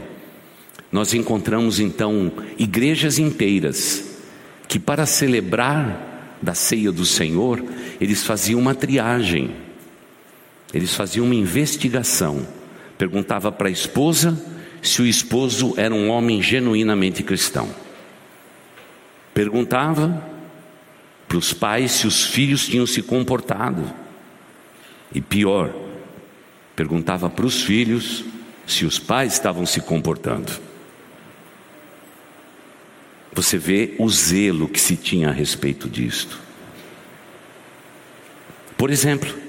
nós 0.91 1.15
encontramos 1.15 1.79
então 1.79 2.33
igrejas 2.59 3.19
inteiras 3.19 4.19
que, 4.67 4.79
para 4.79 5.07
celebrar 5.07 6.39
da 6.43 6.55
ceia 6.55 6.91
do 6.91 7.05
Senhor, 7.05 7.63
eles 8.01 8.25
faziam 8.25 8.59
uma 8.59 8.75
triagem, 8.75 9.51
eles 10.73 10.95
faziam 10.95 11.27
uma 11.27 11.35
investigação. 11.35 12.47
Perguntava 12.97 13.51
para 13.51 13.69
a 13.69 13.73
esposa 13.73 14.39
se 14.83 15.03
o 15.03 15.07
esposo 15.07 15.75
era 15.77 15.95
um 15.95 16.09
homem 16.09 16.43
genuinamente 16.43 17.23
cristão. 17.23 17.69
Perguntava 19.35 20.23
para 21.29 21.39
os 21.39 21.53
pais 21.53 21.93
se 21.93 22.07
os 22.07 22.25
filhos 22.27 22.67
tinham 22.67 22.87
se 22.87 23.03
comportado. 23.03 23.91
E 25.15 25.21
pior, 25.21 25.75
perguntava 26.77 27.29
para 27.29 27.47
os 27.47 27.63
filhos 27.63 28.25
se 28.67 28.85
os 28.85 28.99
pais 28.99 29.33
estavam 29.33 29.67
se 29.67 29.81
comportando. 29.81 30.53
Você 33.33 33.59
vê 33.59 33.95
o 33.99 34.09
zelo 34.09 34.69
que 34.69 34.81
se 34.81 34.97
tinha 34.97 35.29
a 35.29 35.33
respeito 35.33 35.89
disto. 35.89 36.39
Por 38.77 38.91
exemplo, 38.91 39.40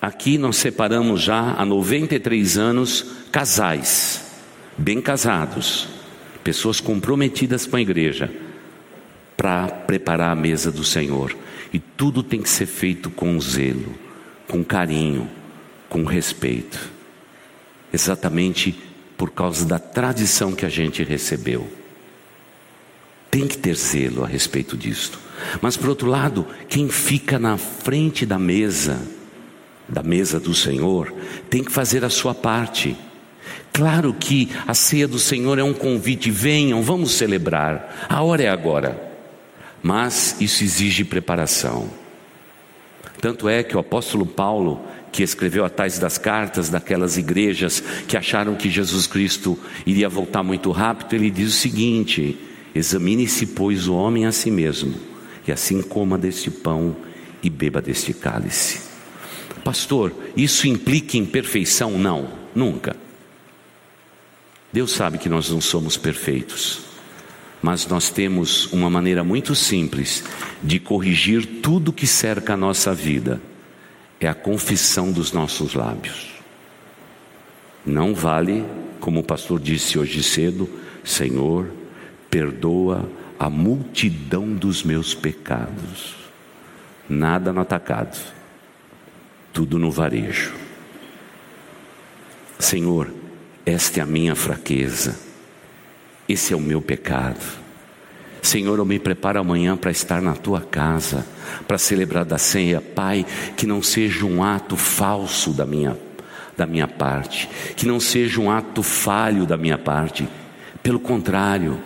aqui 0.00 0.38
nós 0.38 0.56
separamos 0.56 1.20
já 1.20 1.54
há 1.54 1.64
93 1.64 2.58
anos 2.58 3.04
casais, 3.30 4.24
bem 4.76 5.00
casados, 5.00 5.88
pessoas 6.42 6.80
comprometidas 6.80 7.66
com 7.66 7.76
a 7.76 7.80
igreja 7.80 8.30
para 9.36 9.68
preparar 9.68 10.30
a 10.30 10.34
mesa 10.34 10.72
do 10.72 10.84
Senhor. 10.84 11.36
E 11.72 11.78
tudo 11.78 12.22
tem 12.22 12.42
que 12.42 12.48
ser 12.48 12.66
feito 12.66 13.10
com 13.10 13.40
zelo, 13.40 13.94
com 14.48 14.64
carinho, 14.64 15.28
com 15.88 16.04
respeito. 16.04 16.90
Exatamente 17.92 18.76
por 19.16 19.30
causa 19.30 19.66
da 19.66 19.78
tradição 19.78 20.52
que 20.52 20.64
a 20.64 20.68
gente 20.68 21.04
recebeu. 21.04 21.68
Tem 23.30 23.46
que 23.46 23.58
ter 23.58 23.74
zelo 23.74 24.24
a 24.24 24.26
respeito 24.26 24.76
disto. 24.76 25.18
Mas 25.60 25.76
por 25.76 25.88
outro 25.90 26.08
lado, 26.08 26.46
quem 26.68 26.88
fica 26.88 27.38
na 27.38 27.56
frente 27.58 28.24
da 28.24 28.38
mesa, 28.38 29.00
da 29.88 30.02
mesa 30.02 30.38
do 30.38 30.54
Senhor, 30.54 31.12
tem 31.48 31.64
que 31.64 31.72
fazer 31.72 32.04
a 32.04 32.10
sua 32.10 32.34
parte. 32.34 32.96
Claro 33.72 34.12
que 34.12 34.50
a 34.66 34.74
ceia 34.74 35.08
do 35.08 35.18
Senhor 35.18 35.58
é 35.58 35.62
um 35.62 35.74
convite, 35.74 36.30
venham, 36.30 36.82
vamos 36.82 37.12
celebrar. 37.12 38.06
A 38.08 38.22
hora 38.22 38.42
é 38.42 38.48
agora 38.48 39.08
mas 39.82 40.36
isso 40.40 40.64
exige 40.64 41.04
preparação. 41.04 41.88
Tanto 43.20 43.48
é 43.48 43.62
que 43.62 43.76
o 43.76 43.80
apóstolo 43.80 44.26
Paulo, 44.26 44.80
que 45.10 45.22
escreveu 45.22 45.64
a 45.64 45.70
tais 45.70 45.98
das 45.98 46.18
cartas 46.18 46.68
daquelas 46.68 47.16
igrejas 47.16 47.82
que 48.06 48.16
acharam 48.16 48.54
que 48.54 48.70
Jesus 48.70 49.06
Cristo 49.06 49.58
iria 49.86 50.08
voltar 50.08 50.42
muito 50.42 50.70
rápido, 50.70 51.14
ele 51.14 51.30
diz 51.30 51.48
o 51.48 51.56
seguinte: 51.56 52.38
examine-se, 52.74 53.46
pois, 53.46 53.88
o 53.88 53.94
homem 53.94 54.26
a 54.26 54.32
si 54.32 54.50
mesmo, 54.50 54.94
e 55.46 55.52
assim 55.52 55.82
coma 55.82 56.16
deste 56.16 56.50
pão 56.50 56.96
e 57.42 57.50
beba 57.50 57.80
deste 57.80 58.12
cálice. 58.12 58.87
Pastor, 59.68 60.14
isso 60.36 60.66
implica 60.66 61.16
em 61.18 61.26
perfeição? 61.26 61.98
Não, 61.98 62.30
nunca. 62.54 62.96
Deus 64.72 64.92
sabe 64.92 65.18
que 65.18 65.28
nós 65.28 65.50
não 65.50 65.60
somos 65.60 65.96
perfeitos 65.96 66.88
mas 67.62 67.86
nós 67.86 68.10
temos 68.10 68.72
uma 68.72 68.88
maneira 68.88 69.24
muito 69.24 69.54
simples 69.54 70.24
de 70.62 70.78
corrigir 70.78 71.60
tudo 71.60 71.92
que 71.92 72.06
cerca 72.06 72.54
a 72.54 72.56
nossa 72.56 72.94
vida: 72.94 73.40
é 74.20 74.28
a 74.28 74.34
confissão 74.34 75.10
dos 75.10 75.32
nossos 75.32 75.74
lábios. 75.74 76.28
Não 77.84 78.14
vale, 78.14 78.64
como 79.00 79.20
o 79.20 79.24
pastor 79.24 79.58
disse 79.58 79.98
hoje 79.98 80.22
cedo, 80.22 80.68
Senhor, 81.02 81.70
perdoa 82.30 83.08
a 83.38 83.48
multidão 83.48 84.52
dos 84.52 84.82
meus 84.82 85.14
pecados. 85.14 86.14
Nada 87.08 87.52
no 87.52 87.60
atacado, 87.60 88.18
tudo 89.52 89.78
no 89.78 89.90
varejo. 89.90 90.52
Senhor, 92.58 93.12
esta 93.64 94.00
é 94.00 94.02
a 94.02 94.06
minha 94.06 94.34
fraqueza 94.34 95.28
esse 96.28 96.52
é 96.52 96.56
o 96.56 96.60
meu 96.60 96.82
pecado. 96.82 97.40
Senhor, 98.42 98.78
eu 98.78 98.84
me 98.84 98.98
preparo 98.98 99.40
amanhã 99.40 99.76
para 99.76 99.90
estar 99.90 100.20
na 100.20 100.34
tua 100.34 100.60
casa, 100.60 101.26
para 101.66 101.78
celebrar 101.78 102.24
da 102.24 102.36
ceia. 102.36 102.80
Pai, 102.80 103.24
que 103.56 103.66
não 103.66 103.82
seja 103.82 104.26
um 104.26 104.42
ato 104.42 104.76
falso 104.76 105.52
da 105.52 105.64
minha, 105.64 105.96
da 106.56 106.66
minha 106.66 106.86
parte, 106.86 107.48
que 107.74 107.86
não 107.86 107.98
seja 107.98 108.40
um 108.40 108.50
ato 108.50 108.82
falho 108.82 109.46
da 109.46 109.56
minha 109.56 109.78
parte. 109.78 110.28
Pelo 110.82 111.00
contrário, 111.00 111.80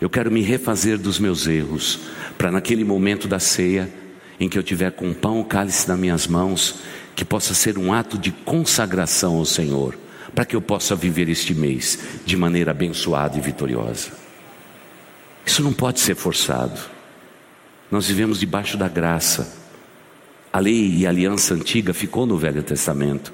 eu 0.00 0.08
quero 0.08 0.30
me 0.30 0.42
refazer 0.42 0.96
dos 0.96 1.18
meus 1.18 1.46
erros, 1.46 1.98
para 2.38 2.52
naquele 2.52 2.84
momento 2.84 3.26
da 3.26 3.40
ceia, 3.40 3.90
em 4.38 4.48
que 4.48 4.56
eu 4.56 4.62
tiver 4.62 4.92
com 4.92 5.10
o 5.10 5.14
pão 5.14 5.40
o 5.40 5.44
cálice 5.44 5.88
nas 5.88 5.98
minhas 5.98 6.26
mãos, 6.28 6.76
que 7.18 7.24
possa 7.24 7.52
ser 7.52 7.76
um 7.76 7.92
ato 7.92 8.16
de 8.16 8.30
consagração 8.30 9.38
ao 9.38 9.44
Senhor 9.44 9.98
para 10.32 10.44
que 10.44 10.54
eu 10.54 10.62
possa 10.62 10.94
viver 10.94 11.28
este 11.28 11.52
mês 11.52 11.98
de 12.24 12.36
maneira 12.36 12.70
abençoada 12.70 13.36
e 13.36 13.40
vitoriosa. 13.40 14.12
Isso 15.44 15.60
não 15.60 15.72
pode 15.72 15.98
ser 15.98 16.14
forçado. 16.14 16.80
Nós 17.90 18.06
vivemos 18.06 18.38
debaixo 18.38 18.76
da 18.76 18.86
graça. 18.86 19.52
A 20.52 20.60
lei 20.60 20.98
e 20.98 21.06
a 21.06 21.08
aliança 21.08 21.54
antiga 21.54 21.92
ficou 21.92 22.24
no 22.24 22.38
Velho 22.38 22.62
Testamento. 22.62 23.32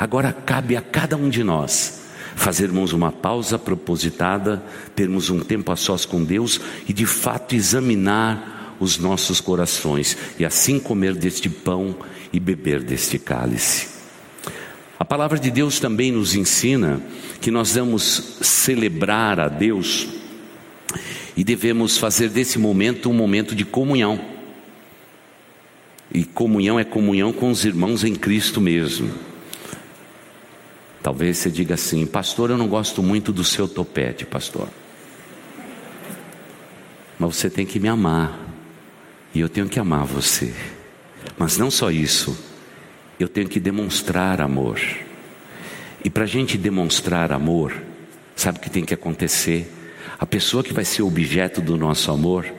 Agora 0.00 0.32
cabe 0.32 0.74
a 0.74 0.80
cada 0.80 1.14
um 1.14 1.28
de 1.28 1.44
nós 1.44 2.04
fazermos 2.34 2.94
uma 2.94 3.12
pausa 3.12 3.58
propositada, 3.58 4.64
termos 4.94 5.28
um 5.28 5.40
tempo 5.40 5.70
a 5.70 5.76
sós 5.76 6.06
com 6.06 6.24
Deus 6.24 6.58
e 6.88 6.92
de 6.94 7.04
fato 7.04 7.54
examinar 7.54 8.55
os 8.78 8.98
nossos 8.98 9.40
corações 9.40 10.16
e 10.38 10.44
assim 10.44 10.78
comer 10.78 11.14
deste 11.14 11.48
pão 11.48 11.96
e 12.32 12.40
beber 12.40 12.82
deste 12.82 13.18
cálice. 13.18 13.88
A 14.98 15.04
palavra 15.04 15.38
de 15.38 15.50
Deus 15.50 15.78
também 15.78 16.10
nos 16.10 16.34
ensina 16.34 17.00
que 17.40 17.50
nós 17.50 17.74
vamos 17.74 18.38
celebrar 18.40 19.38
a 19.38 19.48
Deus 19.48 20.08
e 21.36 21.44
devemos 21.44 21.98
fazer 21.98 22.30
desse 22.30 22.58
momento 22.58 23.10
um 23.10 23.14
momento 23.14 23.54
de 23.54 23.64
comunhão. 23.64 24.18
E 26.12 26.24
comunhão 26.24 26.78
é 26.78 26.84
comunhão 26.84 27.32
com 27.32 27.50
os 27.50 27.64
irmãos 27.64 28.04
em 28.04 28.14
Cristo 28.14 28.60
mesmo. 28.60 29.10
Talvez 31.02 31.38
você 31.38 31.50
diga 31.50 31.74
assim, 31.74 32.06
pastor, 32.06 32.50
eu 32.50 32.56
não 32.56 32.66
gosto 32.66 33.02
muito 33.02 33.32
do 33.32 33.44
seu 33.44 33.68
topete, 33.68 34.24
pastor. 34.24 34.68
Mas 37.18 37.36
você 37.36 37.50
tem 37.50 37.66
que 37.66 37.78
me 37.78 37.88
amar, 37.88 38.45
e 39.36 39.40
eu 39.40 39.50
tenho 39.50 39.68
que 39.68 39.78
amar 39.78 40.06
você. 40.06 40.50
Mas 41.36 41.58
não 41.58 41.70
só 41.70 41.90
isso, 41.90 42.34
eu 43.20 43.28
tenho 43.28 43.46
que 43.46 43.60
demonstrar 43.60 44.40
amor. 44.40 44.80
E 46.02 46.08
para 46.08 46.24
a 46.24 46.26
gente 46.26 46.56
demonstrar 46.56 47.30
amor, 47.30 47.74
sabe 48.34 48.56
o 48.56 48.60
que 48.62 48.70
tem 48.70 48.82
que 48.82 48.94
acontecer? 48.94 49.70
A 50.18 50.24
pessoa 50.24 50.64
que 50.64 50.72
vai 50.72 50.86
ser 50.86 51.02
objeto 51.02 51.60
do 51.60 51.76
nosso 51.76 52.10
amor, 52.10 52.50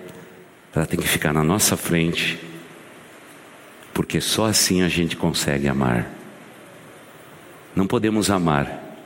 ela 0.72 0.86
tem 0.86 1.00
que 1.00 1.07
ficar 1.07 1.34
na 1.34 1.43
nossa 1.43 1.75
frente, 1.75 2.38
porque 3.91 4.22
só 4.22 4.46
assim 4.46 4.84
a 4.84 4.88
gente 4.88 5.15
consegue 5.15 5.67
amar. 5.67 6.07
Não 7.75 7.88
podemos 7.88 8.29
amar, 8.29 9.00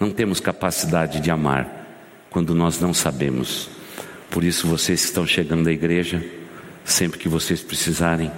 não 0.00 0.10
temos 0.10 0.40
capacidade 0.40 1.20
de 1.20 1.30
amar 1.30 1.86
quando 2.30 2.54
nós 2.54 2.80
não 2.80 2.94
sabemos. 2.94 3.68
Por 4.30 4.42
isso, 4.44 4.66
vocês 4.66 5.02
que 5.02 5.08
estão 5.08 5.26
chegando 5.26 5.68
à 5.68 5.72
igreja, 5.72 6.24
sempre 6.88 7.18
que 7.18 7.28
vocês 7.28 7.60
precisarem, 7.60 8.32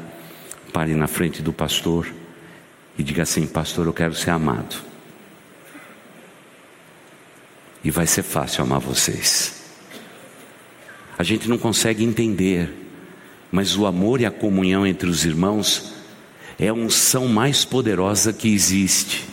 parem 0.72 0.94
na 0.94 1.06
frente 1.06 1.40
do 1.40 1.52
pastor 1.52 2.12
e 2.98 3.02
diga 3.02 3.22
assim: 3.22 3.46
Pastor, 3.46 3.86
eu 3.86 3.92
quero 3.92 4.14
ser 4.14 4.30
amado. 4.30 4.76
E 7.82 7.90
vai 7.90 8.06
ser 8.06 8.22
fácil 8.22 8.62
amar 8.62 8.80
vocês. 8.80 9.62
A 11.16 11.22
gente 11.22 11.48
não 11.48 11.56
consegue 11.56 12.04
entender, 12.04 12.70
mas 13.50 13.76
o 13.76 13.86
amor 13.86 14.20
e 14.20 14.26
a 14.26 14.30
comunhão 14.30 14.86
entre 14.86 15.08
os 15.08 15.24
irmãos 15.24 15.94
é 16.58 16.68
a 16.68 16.74
unção 16.74 17.28
mais 17.28 17.64
poderosa 17.64 18.32
que 18.32 18.52
existe. 18.52 19.24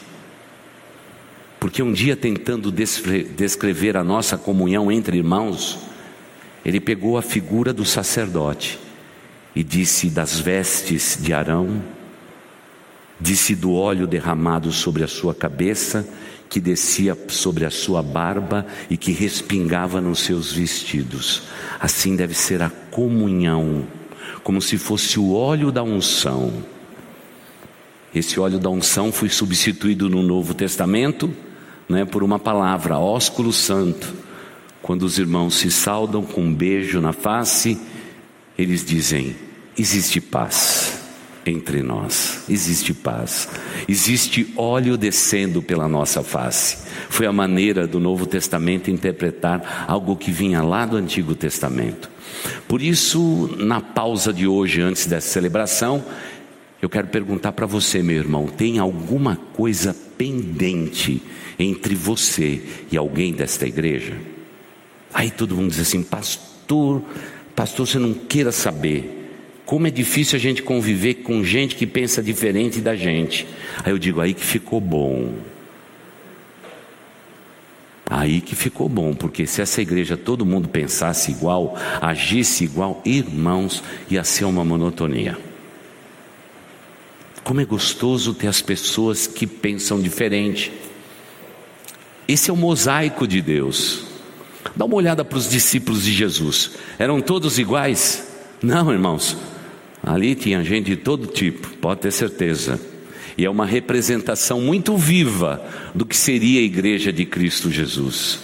Porque 1.60 1.82
um 1.82 1.92
dia, 1.92 2.16
tentando 2.16 2.72
descrever 2.72 3.98
a 3.98 4.04
nossa 4.04 4.38
comunhão 4.38 4.92
entre 4.92 5.18
irmãos, 5.18 5.80
ele 6.64 6.80
pegou 6.80 7.18
a 7.18 7.22
figura 7.22 7.74
do 7.74 7.84
sacerdote 7.84 8.87
e 9.58 9.64
disse 9.64 10.12
das 10.12 10.40
vestes 10.40 11.18
de 11.20 11.34
Arão, 11.34 11.82
disse 13.20 13.56
do 13.56 13.74
óleo 13.74 14.06
derramado 14.06 14.72
sobre 14.72 15.04
a 15.04 15.08
sua 15.08 15.34
cabeça, 15.34 16.08
que 16.48 16.60
descia 16.60 17.18
sobre 17.28 17.66
a 17.66 17.72
sua 17.72 18.04
barba 18.04 18.68
e 18.88 18.96
que 18.96 19.12
respingava 19.12 20.00
nos 20.00 20.20
seus 20.20 20.54
vestidos. 20.54 21.42
Assim 21.80 22.16
deve 22.16 22.36
ser 22.36 22.62
a 22.62 22.70
comunhão, 22.70 23.88
como 24.44 24.62
se 24.62 24.78
fosse 24.78 25.20
o 25.20 25.34
óleo 25.34 25.72
da 25.72 25.82
unção. 25.82 26.54
Esse 28.14 28.40
óleo 28.40 28.60
da 28.60 28.70
unção 28.70 29.12
foi 29.12 29.28
substituído 29.28 30.08
no 30.08 30.22
Novo 30.22 30.54
Testamento 30.54 31.34
né, 31.90 32.06
por 32.06 32.22
uma 32.22 32.38
palavra, 32.38 33.00
ósculo 33.00 33.52
santo. 33.52 34.14
Quando 34.84 35.02
os 35.02 35.18
irmãos 35.18 35.56
se 35.56 35.72
saudam 35.72 36.22
com 36.22 36.42
um 36.42 36.54
beijo 36.54 37.02
na 37.02 37.12
face, 37.12 37.82
eles 38.56 38.86
dizem: 38.86 39.47
existe 39.78 40.20
paz 40.20 40.94
entre 41.46 41.82
nós, 41.82 42.44
existe 42.50 42.94
paz, 42.94 43.48
existe 43.88 44.54
óleo 44.58 44.98
descendo 44.98 45.62
pela 45.62 45.88
nossa 45.88 46.22
face. 46.22 46.78
Foi 47.10 47.26
a 47.26 47.32
maneira 47.32 47.88
do 47.88 48.00
Novo 48.00 48.26
Testamento 48.26 48.92
interpretar 48.92 49.86
algo 49.88 50.16
que 50.18 50.32
vinha 50.32 50.62
lá 50.62 50.86
do 50.86 50.98
Antigo 50.98 51.34
Testamento. 51.36 52.10
Por 52.68 52.82
isso, 52.82 53.56
na 53.58 53.80
pausa 53.80 54.34
de 54.34 54.46
hoje, 54.46 54.82
antes 54.82 55.06
dessa 55.06 55.30
celebração, 55.30 56.04
eu 56.82 56.90
quero 56.90 57.08
perguntar 57.08 57.54
para 57.54 57.66
você, 57.66 58.04
meu 58.04 58.18
irmão: 58.18 58.48
tem 58.48 58.78
alguma 58.78 59.38
coisa 59.54 59.96
pendente 60.18 61.22
entre 61.58 61.96
você 61.96 62.62
e 62.92 62.98
alguém 62.98 63.34
desta 63.34 63.66
igreja? 63.66 64.18
Aí 65.14 65.32
todo 65.32 65.56
mundo 65.56 65.72
diz 65.72 65.80
assim, 65.80 66.04
pastor, 66.04 67.02
pastor, 67.56 67.88
você 67.88 67.98
não 67.98 68.14
queira 68.14 68.52
saber. 68.52 69.17
Como 69.68 69.86
é 69.86 69.92
difícil 69.92 70.38
a 70.38 70.40
gente 70.40 70.64
conviver 70.64 71.16
com 71.16 71.44
gente 71.44 71.76
que 71.76 71.86
pensa 71.86 72.24
diferente 72.24 72.80
da 72.80 72.96
gente. 72.96 73.46
Aí 73.84 73.92
eu 73.92 73.98
digo, 73.98 74.22
aí 74.22 74.34
que 74.34 74.44
ficou 74.44 74.80
bom. 74.80 75.34
Aí 78.10 78.40
que 78.40 78.56
ficou 78.56 78.88
bom, 78.88 79.14
porque 79.14 79.46
se 79.46 79.62
essa 79.62 79.82
igreja 79.82 80.16
todo 80.16 80.46
mundo 80.46 80.70
pensasse 80.70 81.32
igual, 81.32 81.76
agisse 82.00 82.64
igual, 82.64 83.02
irmãos, 83.04 83.84
ia 84.10 84.24
ser 84.24 84.46
uma 84.46 84.64
monotonia. 84.64 85.38
Como 87.44 87.60
é 87.60 87.66
gostoso 87.66 88.34
ter 88.34 88.48
as 88.48 88.62
pessoas 88.62 89.28
que 89.28 89.46
pensam 89.46 90.00
diferente. 90.00 90.72
Esse 92.26 92.50
é 92.50 92.54
o 92.54 92.58
mosaico 92.58 93.28
de 93.28 93.42
Deus. 93.42 94.06
Dá 94.78 94.86
uma 94.86 94.96
olhada 94.96 95.26
para 95.26 95.38
os 95.38 95.50
discípulos 95.50 96.06
de 96.06 96.14
Jesus. 96.14 96.72
Eram 96.98 97.20
todos 97.20 97.60
iguais? 97.60 98.26
Não, 98.64 98.94
irmãos. 98.94 99.36
Ali 100.08 100.36
tinha 100.36 100.64
gente 100.64 100.86
de 100.86 100.96
todo 100.96 101.28
tipo, 101.28 101.68
pode 101.82 102.00
ter 102.00 102.12
certeza. 102.12 102.80
E 103.38 103.44
é 103.44 103.50
uma 103.50 103.66
representação 103.66 104.62
muito 104.62 104.96
viva 104.96 105.62
do 105.94 106.06
que 106.06 106.16
seria 106.16 106.62
a 106.62 106.64
igreja 106.64 107.12
de 107.12 107.26
Cristo 107.26 107.70
Jesus. 107.70 108.40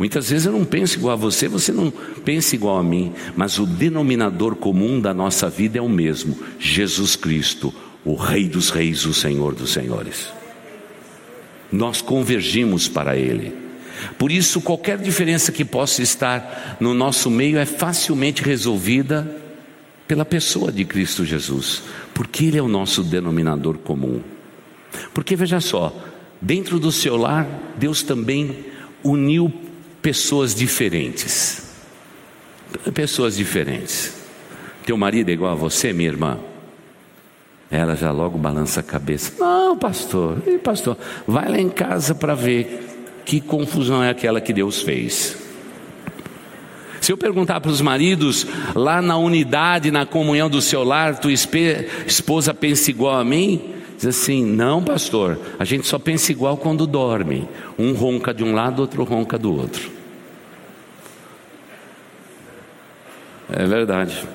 Muitas 0.00 0.28
vezes 0.28 0.46
eu 0.46 0.52
não 0.52 0.64
penso 0.64 0.98
igual 0.98 1.12
a 1.12 1.16
você, 1.16 1.46
você 1.46 1.70
não 1.70 1.92
pensa 2.24 2.56
igual 2.56 2.76
a 2.76 2.82
mim, 2.82 3.14
mas 3.36 3.56
o 3.56 3.64
denominador 3.64 4.56
comum 4.56 5.00
da 5.00 5.14
nossa 5.14 5.48
vida 5.48 5.78
é 5.78 5.80
o 5.80 5.88
mesmo: 5.88 6.36
Jesus 6.58 7.14
Cristo, 7.14 7.72
o 8.04 8.16
Rei 8.16 8.48
dos 8.48 8.70
Reis, 8.70 9.06
o 9.06 9.14
Senhor 9.14 9.54
dos 9.54 9.72
Senhores. 9.72 10.26
Nós 11.70 12.02
convergimos 12.02 12.88
para 12.88 13.16
Ele. 13.16 13.54
Por 14.18 14.32
isso, 14.32 14.60
qualquer 14.60 14.98
diferença 14.98 15.52
que 15.52 15.64
possa 15.64 16.02
estar 16.02 16.76
no 16.80 16.92
nosso 16.92 17.30
meio 17.30 17.58
é 17.58 17.64
facilmente 17.64 18.42
resolvida 18.42 19.45
pela 20.06 20.24
pessoa 20.24 20.70
de 20.70 20.84
Cristo 20.84 21.24
Jesus, 21.24 21.82
porque 22.14 22.46
Ele 22.46 22.58
é 22.58 22.62
o 22.62 22.68
nosso 22.68 23.02
denominador 23.02 23.78
comum. 23.78 24.20
Porque 25.12 25.34
veja 25.36 25.60
só, 25.60 25.94
dentro 26.40 26.78
do 26.78 26.92
seu 26.92 27.16
lar, 27.16 27.46
Deus 27.76 28.02
também 28.02 28.64
uniu 29.02 29.52
pessoas 30.00 30.54
diferentes. 30.54 31.74
Pessoas 32.94 33.36
diferentes. 33.36 34.14
Teu 34.84 34.96
marido 34.96 35.30
é 35.30 35.32
igual 35.32 35.52
a 35.52 35.56
você, 35.56 35.92
minha 35.92 36.08
irmã? 36.08 36.38
Ela 37.70 37.96
já 37.96 38.12
logo 38.12 38.38
balança 38.38 38.80
a 38.80 38.82
cabeça. 38.82 39.32
Não, 39.38 39.76
pastor, 39.76 40.40
e 40.46 40.58
pastor, 40.58 40.96
vai 41.26 41.48
lá 41.48 41.58
em 41.58 41.68
casa 41.68 42.14
para 42.14 42.34
ver 42.34 42.84
que 43.24 43.40
confusão 43.40 44.02
é 44.02 44.10
aquela 44.10 44.40
que 44.40 44.52
Deus 44.52 44.82
fez. 44.82 45.45
Se 47.06 47.12
eu 47.12 47.16
perguntar 47.16 47.60
para 47.60 47.70
os 47.70 47.80
maridos, 47.80 48.44
lá 48.74 49.00
na 49.00 49.16
unidade, 49.16 49.92
na 49.92 50.04
comunhão 50.04 50.50
do 50.50 50.60
seu 50.60 50.82
lar, 50.82 51.16
tua 51.20 51.32
esposa 51.32 52.52
pensa 52.52 52.90
igual 52.90 53.20
a 53.20 53.24
mim? 53.24 53.74
Diz 53.96 54.06
assim: 54.06 54.44
não, 54.44 54.82
pastor, 54.82 55.38
a 55.56 55.64
gente 55.64 55.86
só 55.86 56.00
pensa 56.00 56.32
igual 56.32 56.56
quando 56.56 56.84
dorme. 56.84 57.48
Um 57.78 57.92
ronca 57.92 58.34
de 58.34 58.42
um 58.42 58.52
lado, 58.52 58.80
outro 58.80 59.04
ronca 59.04 59.38
do 59.38 59.54
outro. 59.54 59.88
É 63.50 63.64
verdade. 63.64 64.26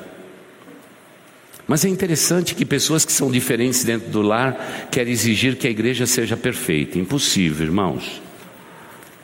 Mas 1.67 1.84
é 1.84 1.89
interessante 1.89 2.55
que 2.55 2.63
pessoas 2.63 3.03
que 3.03 3.12
são 3.12 3.29
diferentes 3.29 3.84
dentro 3.84 4.10
do 4.10 4.21
lar 4.21 4.88
querem 4.89 5.12
exigir 5.12 5.57
que 5.57 5.67
a 5.67 5.71
igreja 5.71 6.05
seja 6.05 6.38
perfeita. 6.38 6.97
Impossível, 6.97 7.65
irmãos. 7.65 8.21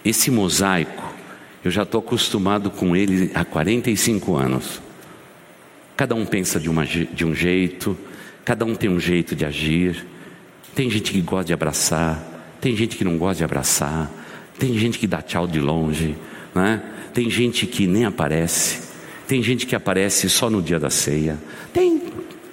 Esse 0.04 0.30
mosaico 0.30 1.16
eu 1.64 1.72
já 1.72 1.84
estou 1.84 2.00
acostumado 2.00 2.70
com 2.70 2.96
ele 2.96 3.32
há 3.34 3.44
45 3.44 4.36
anos. 4.36 4.82
Cada 5.96 6.16
um 6.16 6.26
pensa 6.26 6.60
de, 6.60 6.70
uma, 6.70 6.86
de 6.86 7.26
um 7.26 7.34
jeito, 7.34 7.98
cada 8.46 8.64
um 8.66 8.76
tem 8.76 8.90
um 8.90 9.00
jeito 9.00 9.36
de 9.36 9.44
agir. 9.44 10.06
Tem 10.76 10.90
gente 10.90 11.12
que 11.12 11.22
gosta 11.22 11.46
de 11.46 11.54
abraçar, 11.54 12.58
tem 12.62 12.76
gente 12.76 12.96
que 12.96 13.04
não 13.04 13.18
gosta 13.18 13.38
de 13.40 13.44
abraçar, 13.44 14.12
tem 14.60 14.78
gente 14.78 15.00
que 15.00 15.08
dá 15.08 15.22
tchau 15.22 15.48
de 15.48 15.60
longe, 15.60 16.16
né? 16.54 16.84
tem 17.14 17.30
gente 17.30 17.66
que 17.66 17.88
nem 17.88 18.06
aparece, 18.06 18.80
tem 19.28 19.42
gente 19.42 19.66
que 19.66 19.76
aparece 19.76 20.30
só 20.30 20.50
no 20.50 20.62
dia 20.62 20.80
da 20.80 20.92
ceia. 20.92 21.40
Tem 21.74 22.02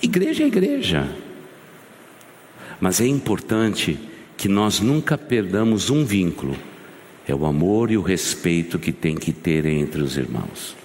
igreja 0.00 0.42
é 0.42 0.46
igreja. 0.46 1.08
Mas 2.80 3.00
é 3.00 3.06
importante 3.06 3.98
que 4.36 4.48
nós 4.48 4.80
nunca 4.80 5.16
perdamos 5.16 5.90
um 5.90 6.04
vínculo 6.04 6.56
é 7.26 7.34
o 7.34 7.46
amor 7.46 7.90
e 7.90 7.96
o 7.96 8.02
respeito 8.02 8.78
que 8.78 8.92
tem 8.92 9.14
que 9.14 9.32
ter 9.32 9.64
entre 9.66 10.02
os 10.02 10.16
irmãos. 10.16 10.76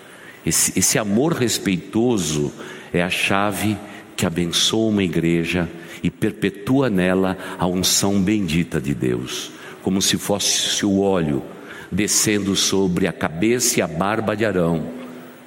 Esse, 0.46 0.78
esse 0.78 0.98
amor 0.98 1.34
respeitoso 1.34 2.52
é 2.94 3.04
a 3.04 3.10
chave 3.10 3.78
que 4.16 4.26
abençoa 4.26 4.90
uma 4.90 5.04
igreja 5.04 5.70
e 6.02 6.10
perpetua 6.10 6.90
nela 6.90 7.38
a 7.58 7.68
unção 7.68 8.22
bendita 8.22 8.80
de 8.80 8.94
Deus, 8.94 9.52
como 9.82 10.02
se 10.02 10.18
fosse 10.18 10.86
o 10.86 11.02
óleo 11.02 11.44
descendo 11.92 12.56
sobre 12.56 13.08
a 13.08 13.14
cabeça 13.14 13.80
e 13.80 13.82
a 13.82 13.88
barba 13.88 14.36
de 14.36 14.46
Arão, 14.46 14.92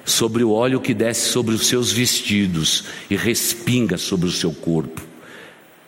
sobre 0.05 0.43
o 0.43 0.51
óleo 0.51 0.81
que 0.81 0.93
desce 0.93 1.29
sobre 1.29 1.55
os 1.55 1.67
seus 1.67 1.91
vestidos 1.91 2.85
e 3.09 3.15
respinga 3.15 3.97
sobre 3.97 4.27
o 4.27 4.31
seu 4.31 4.51
corpo. 4.51 5.01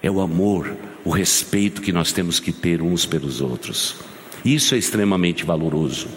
É 0.01 0.09
o 0.09 0.21
amor, 0.21 0.75
o 1.03 1.09
respeito 1.09 1.81
que 1.81 1.91
nós 1.91 2.11
temos 2.11 2.39
que 2.39 2.51
ter 2.51 2.81
uns 2.81 3.05
pelos 3.05 3.41
outros. 3.41 3.95
Isso 4.45 4.75
é 4.75 4.77
extremamente 4.77 5.43
valoroso. 5.43 6.07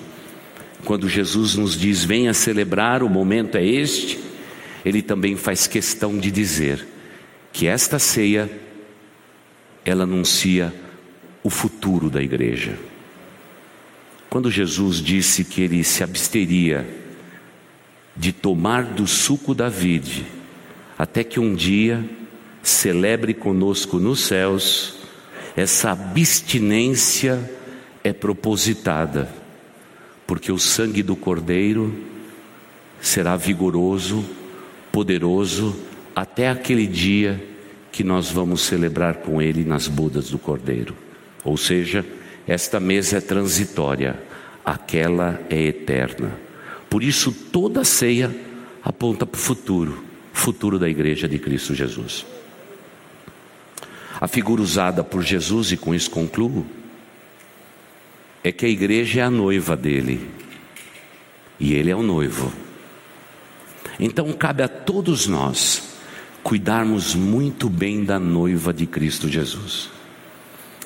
Quando 0.85 1.09
Jesus 1.09 1.55
nos 1.55 1.75
diz, 1.75 2.05
venha 2.05 2.35
celebrar, 2.35 3.03
o 3.03 3.09
momento 3.09 3.57
é 3.57 3.65
este, 3.65 4.21
ele 4.85 5.01
também 5.01 5.35
faz 5.35 5.67
questão 5.67 6.19
de 6.19 6.31
dizer 6.31 6.87
que 7.51 7.67
esta 7.67 7.99
ceia, 7.99 8.51
ela 9.83 10.05
anuncia 10.05 10.73
o 11.43 11.49
futuro 11.49 12.11
da 12.11 12.23
igreja. 12.23 12.79
Quando 14.29 14.51
Jesus 14.51 14.99
disse 15.03 15.43
que 15.43 15.63
ele 15.63 15.83
se 15.83 16.05
absteria 16.05 16.87
de 18.15 18.31
tomar 18.31 18.85
do 18.85 19.07
suco 19.07 19.55
da 19.55 19.71
vide, 19.71 20.27
até 20.99 21.25
que 21.25 21.41
um 21.41 21.55
dia 21.55 22.05
celebre 22.63 23.33
conosco 23.33 23.99
nos 23.99 24.21
céus 24.21 24.97
essa 25.57 25.93
abstinência 25.93 27.58
é 28.03 28.13
propositada, 28.13 29.29
porque 30.27 30.53
o 30.53 30.59
sangue 30.59 31.03
do 31.03 31.17
Cordeiro 31.17 31.95
será 33.01 33.37
vigoroso, 33.37 34.25
poderoso, 34.93 35.77
até 36.15 36.49
aquele 36.49 36.87
dia 36.87 37.43
que 37.93 38.05
nós 38.05 38.31
vamos 38.31 38.63
celebrar 38.63 39.17
com 39.17 39.41
Ele 39.41 39.65
nas 39.65 39.89
bodas 39.89 40.31
do 40.31 40.39
Cordeiro. 40.39 40.95
Ou 41.45 41.57
seja, 41.57 42.05
esta 42.47 42.81
mesa 42.81 43.19
é 43.19 43.21
transitória, 43.21 44.21
aquela 44.65 45.41
é 45.49 45.61
eterna. 45.63 46.33
Por 46.91 47.03
isso, 47.03 47.33
toda 47.33 47.85
ceia 47.85 48.35
aponta 48.83 49.27
para 49.27 49.39
o 49.39 49.41
futuro, 49.41 50.03
futuro 50.33 50.79
da 50.79 50.89
igreja 50.89 51.29
de 51.29 51.39
Cristo 51.39 51.75
Jesus. 51.75 52.25
A 54.21 54.27
figura 54.27 54.63
usada 54.63 55.05
por 55.05 55.23
Jesus, 55.23 55.73
e 55.73 55.77
com 55.77 55.95
isso 55.95 56.11
concluo, 56.11 56.67
é 58.43 58.53
que 58.53 58.67
a 58.67 58.69
igreja 58.69 59.21
é 59.21 59.25
a 59.25 59.31
noiva 59.31 59.77
dele 59.77 60.29
e 61.59 61.75
ele 61.75 61.91
é 61.91 61.97
o 61.97 62.03
noivo. 62.03 62.53
Então 63.99 64.33
cabe 64.33 64.63
a 64.63 64.69
todos 64.69 65.27
nós 65.27 65.97
cuidarmos 66.43 67.15
muito 67.15 67.69
bem 67.69 68.05
da 68.05 68.19
noiva 68.19 68.73
de 68.73 68.87
Cristo 68.87 69.29
Jesus. 69.29 69.91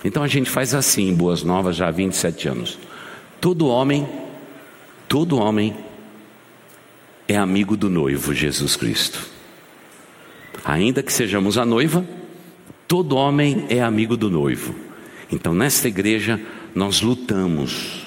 Então 0.04 0.22
a 0.22 0.28
gente 0.28 0.50
faz 0.50 0.74
assim 0.74 1.14
Boas 1.14 1.42
Novas 1.42 1.76
já 1.76 1.88
há 1.88 1.90
27 1.90 2.48
anos. 2.48 2.78
Todo 3.40 3.68
homem, 3.68 4.08
todo 5.08 5.38
homem 5.38 5.76
é 7.28 7.36
amigo 7.36 7.76
do 7.76 7.88
noivo 7.88 8.34
Jesus 8.34 8.76
Cristo. 8.76 9.24
Ainda 10.64 11.02
que 11.02 11.12
sejamos 11.12 11.58
a 11.58 11.64
noiva, 11.64 12.04
todo 12.88 13.16
homem 13.16 13.66
é 13.68 13.80
amigo 13.80 14.16
do 14.16 14.30
noivo. 14.30 14.74
Então 15.30 15.54
nesta 15.54 15.88
igreja 15.88 16.40
nós 16.74 17.00
lutamos, 17.00 18.06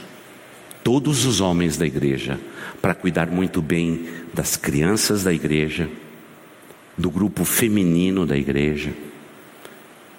todos 0.83 1.25
os 1.25 1.41
homens 1.41 1.77
da 1.77 1.85
igreja, 1.85 2.39
para 2.81 2.93
cuidar 2.93 3.27
muito 3.27 3.61
bem 3.61 4.07
das 4.33 4.55
crianças 4.55 5.23
da 5.23 5.33
igreja, 5.33 5.89
do 6.97 7.09
grupo 7.09 7.43
feminino 7.43 8.25
da 8.25 8.37
igreja 8.37 8.93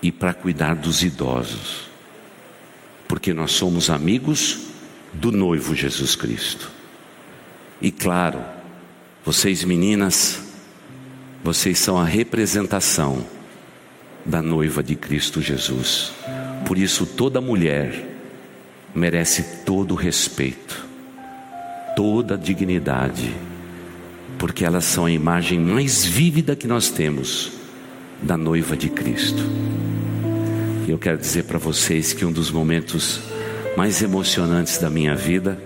e 0.02 0.12
para 0.12 0.34
cuidar 0.34 0.74
dos 0.74 1.02
idosos, 1.02 1.88
porque 3.08 3.32
nós 3.32 3.52
somos 3.52 3.88
amigos 3.88 4.66
do 5.12 5.32
noivo 5.32 5.74
Jesus 5.74 6.14
Cristo. 6.14 6.70
E 7.80 7.90
claro, 7.90 8.40
vocês 9.24 9.64
meninas, 9.64 10.42
vocês 11.42 11.78
são 11.78 11.98
a 11.98 12.04
representação 12.04 13.26
da 14.24 14.42
noiva 14.42 14.82
de 14.82 14.96
Cristo 14.96 15.40
Jesus. 15.40 16.12
Por 16.66 16.76
isso, 16.76 17.06
toda 17.06 17.40
mulher 17.40 18.15
merece 18.96 19.62
todo 19.64 19.92
o 19.92 19.96
respeito, 19.96 20.84
toda 21.94 22.34
a 22.34 22.38
dignidade 22.38 23.32
porque 24.38 24.64
elas 24.64 24.84
são 24.84 25.06
a 25.06 25.10
imagem 25.10 25.58
mais 25.58 26.04
vívida 26.04 26.54
que 26.54 26.66
nós 26.66 26.90
temos 26.90 27.52
da 28.22 28.36
noiva 28.36 28.76
de 28.76 28.88
Cristo. 28.88 29.42
E 30.86 30.90
eu 30.90 30.98
quero 30.98 31.18
dizer 31.18 31.44
para 31.44 31.58
vocês 31.58 32.12
que 32.12 32.24
um 32.24 32.32
dos 32.32 32.50
momentos 32.50 33.20
mais 33.76 34.02
emocionantes 34.02 34.78
da 34.78 34.88
minha 34.88 35.14
vida 35.14 35.58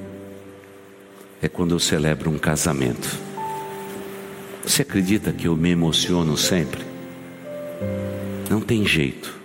é 1.43 1.49
quando 1.49 1.75
eu 1.75 1.79
celebro 1.79 2.31
um 2.31 2.39
casamento. 2.39 3.19
Você 4.63 4.83
acredita 4.83 5.33
que 5.33 5.49
eu 5.49 5.57
me 5.57 5.71
emociono 5.71 6.37
sempre? 6.37 6.81
Não 8.49 8.61
tem 8.61 8.87
jeito. 8.87 9.39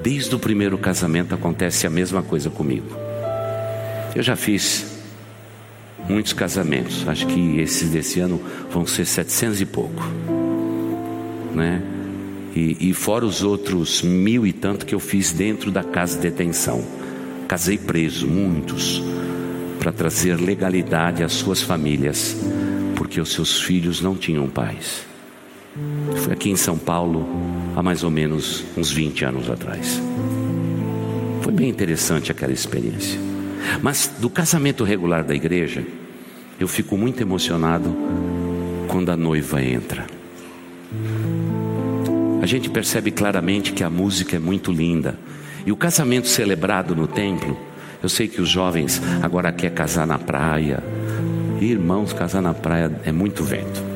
Desde 0.00 0.34
o 0.34 0.38
primeiro 0.38 0.76
casamento 0.78 1.34
acontece 1.34 1.86
a 1.86 1.90
mesma 1.90 2.22
coisa 2.22 2.50
comigo. 2.50 3.01
Eu 4.14 4.22
já 4.22 4.36
fiz 4.36 4.92
muitos 6.08 6.32
casamentos. 6.32 7.06
Acho 7.08 7.26
que 7.26 7.58
esses 7.58 7.90
desse 7.90 8.20
ano 8.20 8.40
vão 8.70 8.86
ser 8.86 9.06
700 9.06 9.60
e 9.60 9.66
pouco, 9.66 10.02
né? 11.54 11.82
E, 12.54 12.90
e 12.90 12.94
fora 12.94 13.24
os 13.24 13.42
outros 13.42 14.02
mil 14.02 14.46
e 14.46 14.52
tanto 14.52 14.84
que 14.84 14.94
eu 14.94 15.00
fiz 15.00 15.32
dentro 15.32 15.70
da 15.70 15.82
casa 15.82 16.16
de 16.16 16.22
detenção. 16.22 16.84
Casei 17.48 17.78
preso, 17.78 18.26
muitos, 18.26 19.02
para 19.78 19.90
trazer 19.90 20.38
legalidade 20.38 21.22
às 21.22 21.32
suas 21.32 21.62
famílias, 21.62 22.36
porque 22.94 23.20
os 23.20 23.32
seus 23.32 23.62
filhos 23.62 24.02
não 24.02 24.14
tinham 24.14 24.48
pais. 24.48 25.06
Foi 26.16 26.34
aqui 26.34 26.50
em 26.50 26.56
São 26.56 26.76
Paulo 26.76 27.26
há 27.74 27.82
mais 27.82 28.04
ou 28.04 28.10
menos 28.10 28.64
uns 28.76 28.90
20 28.90 29.24
anos 29.24 29.50
atrás. 29.50 30.00
Foi 31.40 31.52
bem 31.52 31.70
interessante 31.70 32.30
aquela 32.30 32.52
experiência. 32.52 33.31
Mas 33.82 34.10
do 34.18 34.30
casamento 34.30 34.84
regular 34.84 35.24
da 35.24 35.34
igreja, 35.34 35.84
eu 36.58 36.68
fico 36.68 36.96
muito 36.96 37.20
emocionado 37.20 37.94
quando 38.88 39.10
a 39.10 39.16
noiva 39.16 39.62
entra. 39.62 40.06
A 42.40 42.46
gente 42.46 42.68
percebe 42.68 43.10
claramente 43.10 43.72
que 43.72 43.84
a 43.84 43.90
música 43.90 44.36
é 44.36 44.38
muito 44.38 44.72
linda. 44.72 45.16
E 45.64 45.70
o 45.70 45.76
casamento 45.76 46.26
celebrado 46.26 46.94
no 46.94 47.06
templo, 47.06 47.56
eu 48.02 48.08
sei 48.08 48.26
que 48.26 48.40
os 48.40 48.48
jovens 48.48 49.00
agora 49.22 49.52
querem 49.52 49.76
casar 49.76 50.06
na 50.06 50.18
praia. 50.18 50.82
Irmãos, 51.60 52.12
casar 52.12 52.42
na 52.42 52.52
praia 52.52 52.90
é 53.04 53.12
muito 53.12 53.44
vento. 53.44 53.91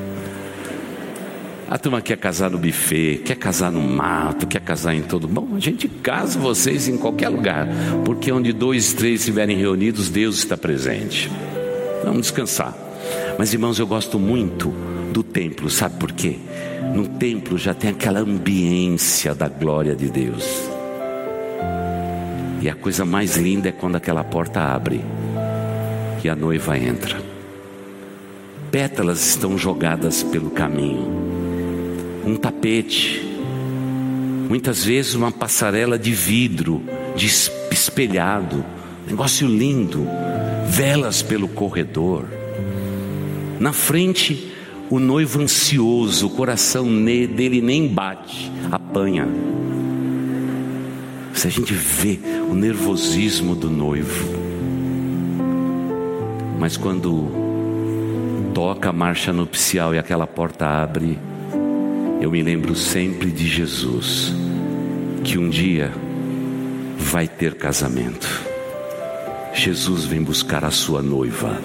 A 1.69 1.77
turma 1.77 2.01
quer 2.01 2.15
casar 2.15 2.49
no 2.49 2.57
buffet, 2.57 3.17
quer 3.25 3.35
casar 3.35 3.69
no 3.69 3.81
mato, 3.81 4.47
quer 4.47 4.61
casar 4.61 4.95
em 4.95 5.01
todo. 5.01 5.27
Bom, 5.27 5.49
a 5.53 5.59
gente 5.59 5.89
casa 5.89 6.39
vocês 6.39 6.87
em 6.87 6.97
qualquer 6.97 7.27
lugar, 7.27 7.67
porque 8.05 8.31
onde 8.31 8.53
dois, 8.53 8.93
três 8.93 9.19
estiverem 9.19 9.57
reunidos, 9.57 10.09
Deus 10.09 10.37
está 10.37 10.55
presente. 10.55 11.29
Vamos 12.05 12.21
descansar. 12.21 12.73
Mas 13.37 13.51
irmãos, 13.51 13.79
eu 13.79 13.85
gosto 13.85 14.17
muito 14.17 14.73
do 15.11 15.21
templo, 15.21 15.69
sabe 15.69 15.97
por 15.97 16.13
quê? 16.13 16.37
No 16.95 17.05
templo 17.05 17.57
já 17.57 17.73
tem 17.73 17.89
aquela 17.89 18.21
ambiência 18.21 19.35
da 19.35 19.49
glória 19.49 19.93
de 19.93 20.07
Deus. 20.07 20.69
E 22.61 22.69
a 22.69 22.75
coisa 22.75 23.03
mais 23.03 23.35
linda 23.35 23.67
é 23.67 23.71
quando 23.73 23.97
aquela 23.97 24.23
porta 24.23 24.61
abre 24.61 25.01
e 26.23 26.29
a 26.29 26.35
noiva 26.35 26.77
entra. 26.77 27.21
Pétalas 28.71 29.27
estão 29.27 29.57
jogadas 29.57 30.23
pelo 30.23 30.49
caminho 30.49 31.36
um 32.27 32.35
tapete, 32.35 33.21
muitas 34.49 34.83
vezes 34.83 35.15
uma 35.15 35.31
passarela 35.31 35.97
de 35.97 36.11
vidro, 36.11 36.83
de 37.15 37.25
espelhado, 37.71 38.65
negócio 39.07 39.47
lindo, 39.47 40.05
velas 40.67 41.21
pelo 41.21 41.47
corredor. 41.47 42.25
Na 43.61 43.71
frente, 43.71 44.51
o 44.89 44.99
noivo 44.99 45.41
ansioso, 45.41 46.27
o 46.27 46.29
coração 46.29 46.85
dele 46.85 47.61
nem 47.61 47.87
bate, 47.87 48.51
apanha. 48.73 49.25
Se 51.33 51.47
a 51.47 51.49
gente 51.49 51.73
vê 51.73 52.19
o 52.49 52.53
nervosismo 52.53 53.55
do 53.55 53.69
noivo, 53.69 54.27
mas 56.59 56.75
quando 56.75 58.51
toca 58.53 58.89
a 58.89 58.93
marcha 58.93 59.31
nupcial 59.31 59.95
e 59.95 59.97
aquela 59.97 60.27
porta 60.27 60.65
abre, 60.65 61.17
eu 62.19 62.31
me 62.31 62.41
lembro 62.41 62.75
sempre 62.75 63.31
de 63.31 63.47
Jesus, 63.47 64.33
que 65.23 65.37
um 65.37 65.49
dia 65.49 65.91
vai 66.97 67.27
ter 67.27 67.53
casamento. 67.55 68.27
Jesus 69.53 70.05
vem 70.05 70.21
buscar 70.21 70.65
a 70.65 70.71
sua 70.71 71.01
noiva. 71.01 71.59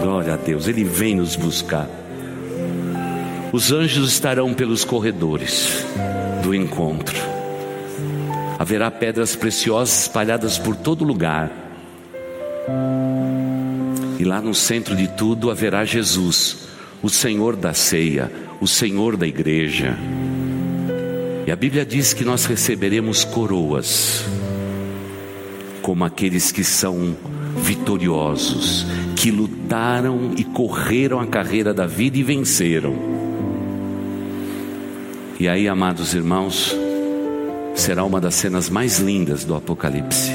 Glória 0.00 0.34
a 0.34 0.36
Deus, 0.36 0.68
Ele 0.68 0.84
vem 0.84 1.14
nos 1.14 1.36
buscar. 1.36 1.88
Os 3.52 3.72
anjos 3.72 4.12
estarão 4.12 4.52
pelos 4.52 4.84
corredores 4.84 5.84
do 6.42 6.54
encontro. 6.54 7.16
Haverá 8.58 8.90
pedras 8.90 9.36
preciosas 9.36 10.02
espalhadas 10.02 10.58
por 10.58 10.74
todo 10.74 11.04
lugar. 11.04 11.50
E 14.18 14.24
lá 14.24 14.40
no 14.40 14.54
centro 14.54 14.96
de 14.96 15.06
tudo 15.08 15.50
haverá 15.50 15.84
Jesus, 15.84 16.68
o 17.00 17.08
Senhor 17.08 17.54
da 17.54 17.72
ceia, 17.72 18.30
o 18.60 18.66
Senhor 18.66 19.16
da 19.16 19.26
igreja. 19.26 19.96
E 21.46 21.50
a 21.50 21.56
Bíblia 21.56 21.84
diz 21.84 22.12
que 22.12 22.24
nós 22.24 22.44
receberemos 22.44 23.24
coroas, 23.24 24.24
como 25.80 26.04
aqueles 26.04 26.52
que 26.52 26.62
são 26.62 27.16
vitoriosos, 27.56 28.86
que 29.16 29.30
lutaram 29.30 30.32
e 30.36 30.44
correram 30.44 31.20
a 31.20 31.26
carreira 31.26 31.72
da 31.72 31.86
vida 31.86 32.18
e 32.18 32.22
venceram. 32.22 32.94
E 35.40 35.48
aí, 35.48 35.68
amados 35.68 36.14
irmãos, 36.14 36.76
será 37.74 38.04
uma 38.04 38.20
das 38.20 38.34
cenas 38.34 38.68
mais 38.68 38.98
lindas 38.98 39.44
do 39.44 39.54
Apocalipse. 39.54 40.32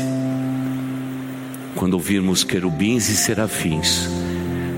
Quando 1.76 1.94
ouvirmos 1.96 2.44
querubins 2.44 3.10
e 3.10 3.18
serafins 3.18 4.08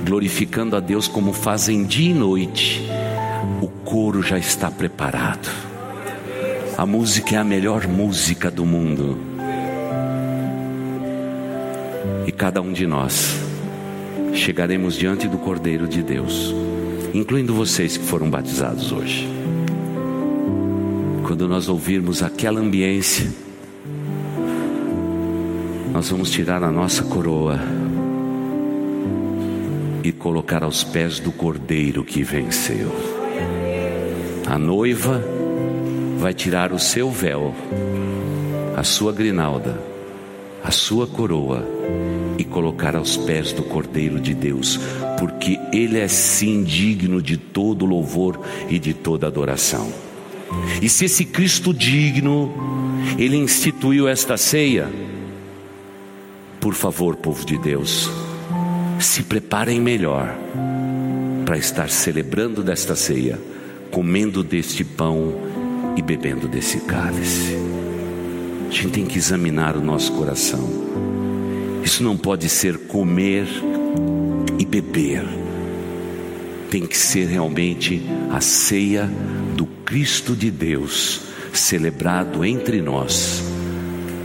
glorificando 0.05 0.75
a 0.75 0.79
Deus 0.79 1.07
como 1.07 1.33
fazem 1.33 1.83
dia 1.83 2.11
e 2.11 2.13
noite, 2.13 2.81
o 3.61 3.67
coro 3.67 4.21
já 4.21 4.37
está 4.37 4.69
preparado. 4.69 5.49
A 6.77 6.85
música 6.85 7.35
é 7.35 7.37
a 7.37 7.43
melhor 7.43 7.87
música 7.87 8.51
do 8.51 8.65
mundo. 8.65 9.17
E 12.27 12.31
cada 12.31 12.61
um 12.61 12.73
de 12.73 12.85
nós 12.85 13.39
chegaremos 14.33 14.95
diante 14.95 15.27
do 15.27 15.37
Cordeiro 15.37 15.87
de 15.87 16.03
Deus, 16.03 16.53
incluindo 17.13 17.53
vocês 17.53 17.95
que 17.97 18.03
foram 18.03 18.29
batizados 18.29 18.91
hoje. 18.91 19.27
Quando 21.25 21.47
nós 21.47 21.69
ouvirmos 21.69 22.21
aquela 22.21 22.59
ambiência, 22.59 23.31
nós 25.93 26.09
vamos 26.09 26.29
tirar 26.29 26.61
a 26.61 26.71
nossa 26.71 27.03
coroa 27.03 27.59
e 30.03 30.11
colocar 30.11 30.63
aos 30.63 30.83
pés 30.83 31.19
do 31.19 31.31
Cordeiro 31.31 32.03
que 32.03 32.21
venceu. 32.21 33.14
A 34.47 34.59
noiva 34.59 35.23
vai 36.19 36.31
tirar 36.31 36.71
o 36.71 36.77
seu 36.77 37.09
véu, 37.09 37.53
a 38.77 38.83
sua 38.83 39.11
grinalda, 39.11 39.81
a 40.63 40.69
sua 40.69 41.07
coroa 41.07 41.67
e 42.37 42.43
colocar 42.43 42.95
aos 42.95 43.17
pés 43.17 43.51
do 43.51 43.63
Cordeiro 43.63 44.19
de 44.19 44.35
Deus, 44.35 44.79
porque 45.17 45.59
Ele 45.73 45.97
é 45.97 46.07
sim 46.07 46.63
digno 46.63 47.23
de 47.23 47.37
todo 47.37 47.85
louvor 47.85 48.39
e 48.69 48.77
de 48.77 48.93
toda 48.93 49.25
adoração. 49.25 49.91
E 50.79 50.87
se 50.89 51.05
esse 51.05 51.25
Cristo 51.25 51.73
digno, 51.73 52.53
Ele 53.17 53.37
instituiu 53.37 54.07
esta 54.07 54.37
ceia, 54.37 54.87
por 56.59 56.75
favor, 56.75 57.15
povo 57.15 57.43
de 57.43 57.57
Deus, 57.57 58.11
se 58.99 59.23
preparem 59.23 59.81
melhor 59.81 60.35
para 61.45 61.57
estar 61.57 61.89
celebrando 61.89 62.63
desta 62.63 62.95
ceia, 62.95 63.39
comendo 63.91 64.43
deste 64.43 64.83
pão 64.83 65.33
e 65.95 66.01
bebendo 66.01 66.47
desse 66.47 66.79
cálice. 66.81 67.55
A 68.67 68.71
gente 68.71 68.89
tem 68.89 69.05
que 69.05 69.17
examinar 69.17 69.75
o 69.77 69.81
nosso 69.81 70.11
coração. 70.13 70.67
Isso 71.83 72.03
não 72.03 72.17
pode 72.17 72.49
ser 72.49 72.77
comer 72.87 73.47
e 74.59 74.65
beber. 74.65 75.23
Tem 76.69 76.85
que 76.85 76.97
ser 76.97 77.27
realmente 77.27 78.01
a 78.31 78.41
ceia 78.41 79.09
do 79.55 79.65
Cristo 79.65 80.35
de 80.35 80.49
Deus, 80.49 81.21
celebrado 81.53 82.43
entre 82.43 82.81
nós, 82.81 83.43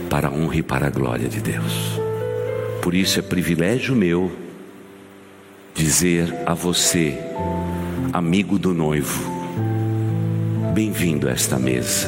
para 0.09 0.27
a 0.27 0.31
honra 0.31 0.57
e 0.57 0.63
para 0.63 0.87
a 0.87 0.89
glória 0.89 1.29
de 1.29 1.39
Deus. 1.39 2.01
Por 2.81 2.95
isso 2.95 3.19
é 3.19 3.21
privilégio 3.21 3.95
meu 3.95 4.31
dizer 5.73 6.33
a 6.45 6.53
você, 6.53 7.17
amigo 8.11 8.57
do 8.57 8.73
noivo, 8.73 9.40
bem-vindo 10.71 11.27
a 11.27 11.31
esta 11.31 11.59
mesa. 11.59 12.07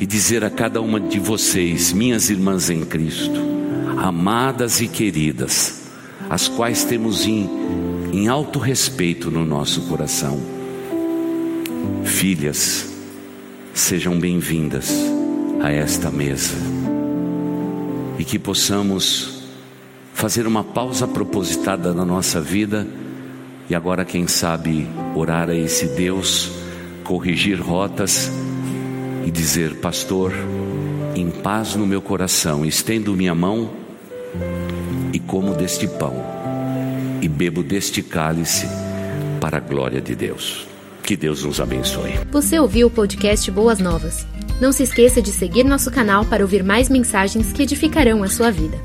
E 0.00 0.04
dizer 0.04 0.44
a 0.44 0.50
cada 0.50 0.80
uma 0.80 0.98
de 0.98 1.20
vocês, 1.20 1.92
minhas 1.92 2.30
irmãs 2.30 2.68
em 2.68 2.84
Cristo, 2.84 3.40
amadas 3.96 4.80
e 4.80 4.88
queridas, 4.88 5.88
as 6.28 6.48
quais 6.48 6.84
temos 6.84 7.24
em, 7.26 7.48
em 8.12 8.28
alto 8.28 8.58
respeito 8.58 9.30
no 9.30 9.44
nosso 9.44 9.82
coração, 9.82 10.40
filhas, 12.04 12.86
sejam 13.72 14.18
bem-vindas 14.18 14.92
a 15.60 15.70
esta 15.70 16.10
mesa 16.10 16.56
e 18.18 18.24
que 18.24 18.38
possamos 18.38 19.44
fazer 20.12 20.46
uma 20.46 20.64
pausa 20.64 21.06
propositada 21.06 21.94
na 21.94 22.04
nossa 22.04 22.40
vida 22.40 22.86
e 23.70 23.74
agora, 23.74 24.04
quem 24.04 24.26
sabe, 24.26 24.88
orar 25.14 25.50
a 25.50 25.54
esse 25.54 25.88
Deus, 25.88 26.50
corrigir 27.04 27.60
rotas 27.60 28.30
e 29.26 29.30
dizer: 29.30 29.76
Pastor, 29.76 30.32
em 31.14 31.30
paz 31.30 31.74
no 31.74 31.86
meu 31.86 32.00
coração, 32.00 32.64
estendo 32.64 33.14
minha 33.14 33.34
mão 33.34 33.70
e 35.12 35.18
como 35.18 35.54
deste 35.54 35.86
pão 35.86 36.14
e 37.20 37.28
bebo 37.28 37.62
deste 37.62 38.02
cálice 38.02 38.66
para 39.40 39.58
a 39.58 39.60
glória 39.60 40.00
de 40.00 40.14
Deus. 40.14 40.66
Que 41.02 41.16
Deus 41.16 41.42
nos 41.42 41.60
abençoe. 41.60 42.12
Você 42.30 42.58
ouviu 42.58 42.88
o 42.88 42.90
podcast 42.90 43.50
Boas 43.50 43.78
Novas? 43.78 44.26
Não 44.60 44.72
se 44.72 44.82
esqueça 44.82 45.22
de 45.22 45.30
seguir 45.30 45.64
nosso 45.64 45.90
canal 45.90 46.24
para 46.24 46.42
ouvir 46.42 46.62
mais 46.62 46.88
mensagens 46.88 47.52
que 47.52 47.62
edificarão 47.62 48.22
a 48.22 48.28
sua 48.28 48.50
vida. 48.50 48.78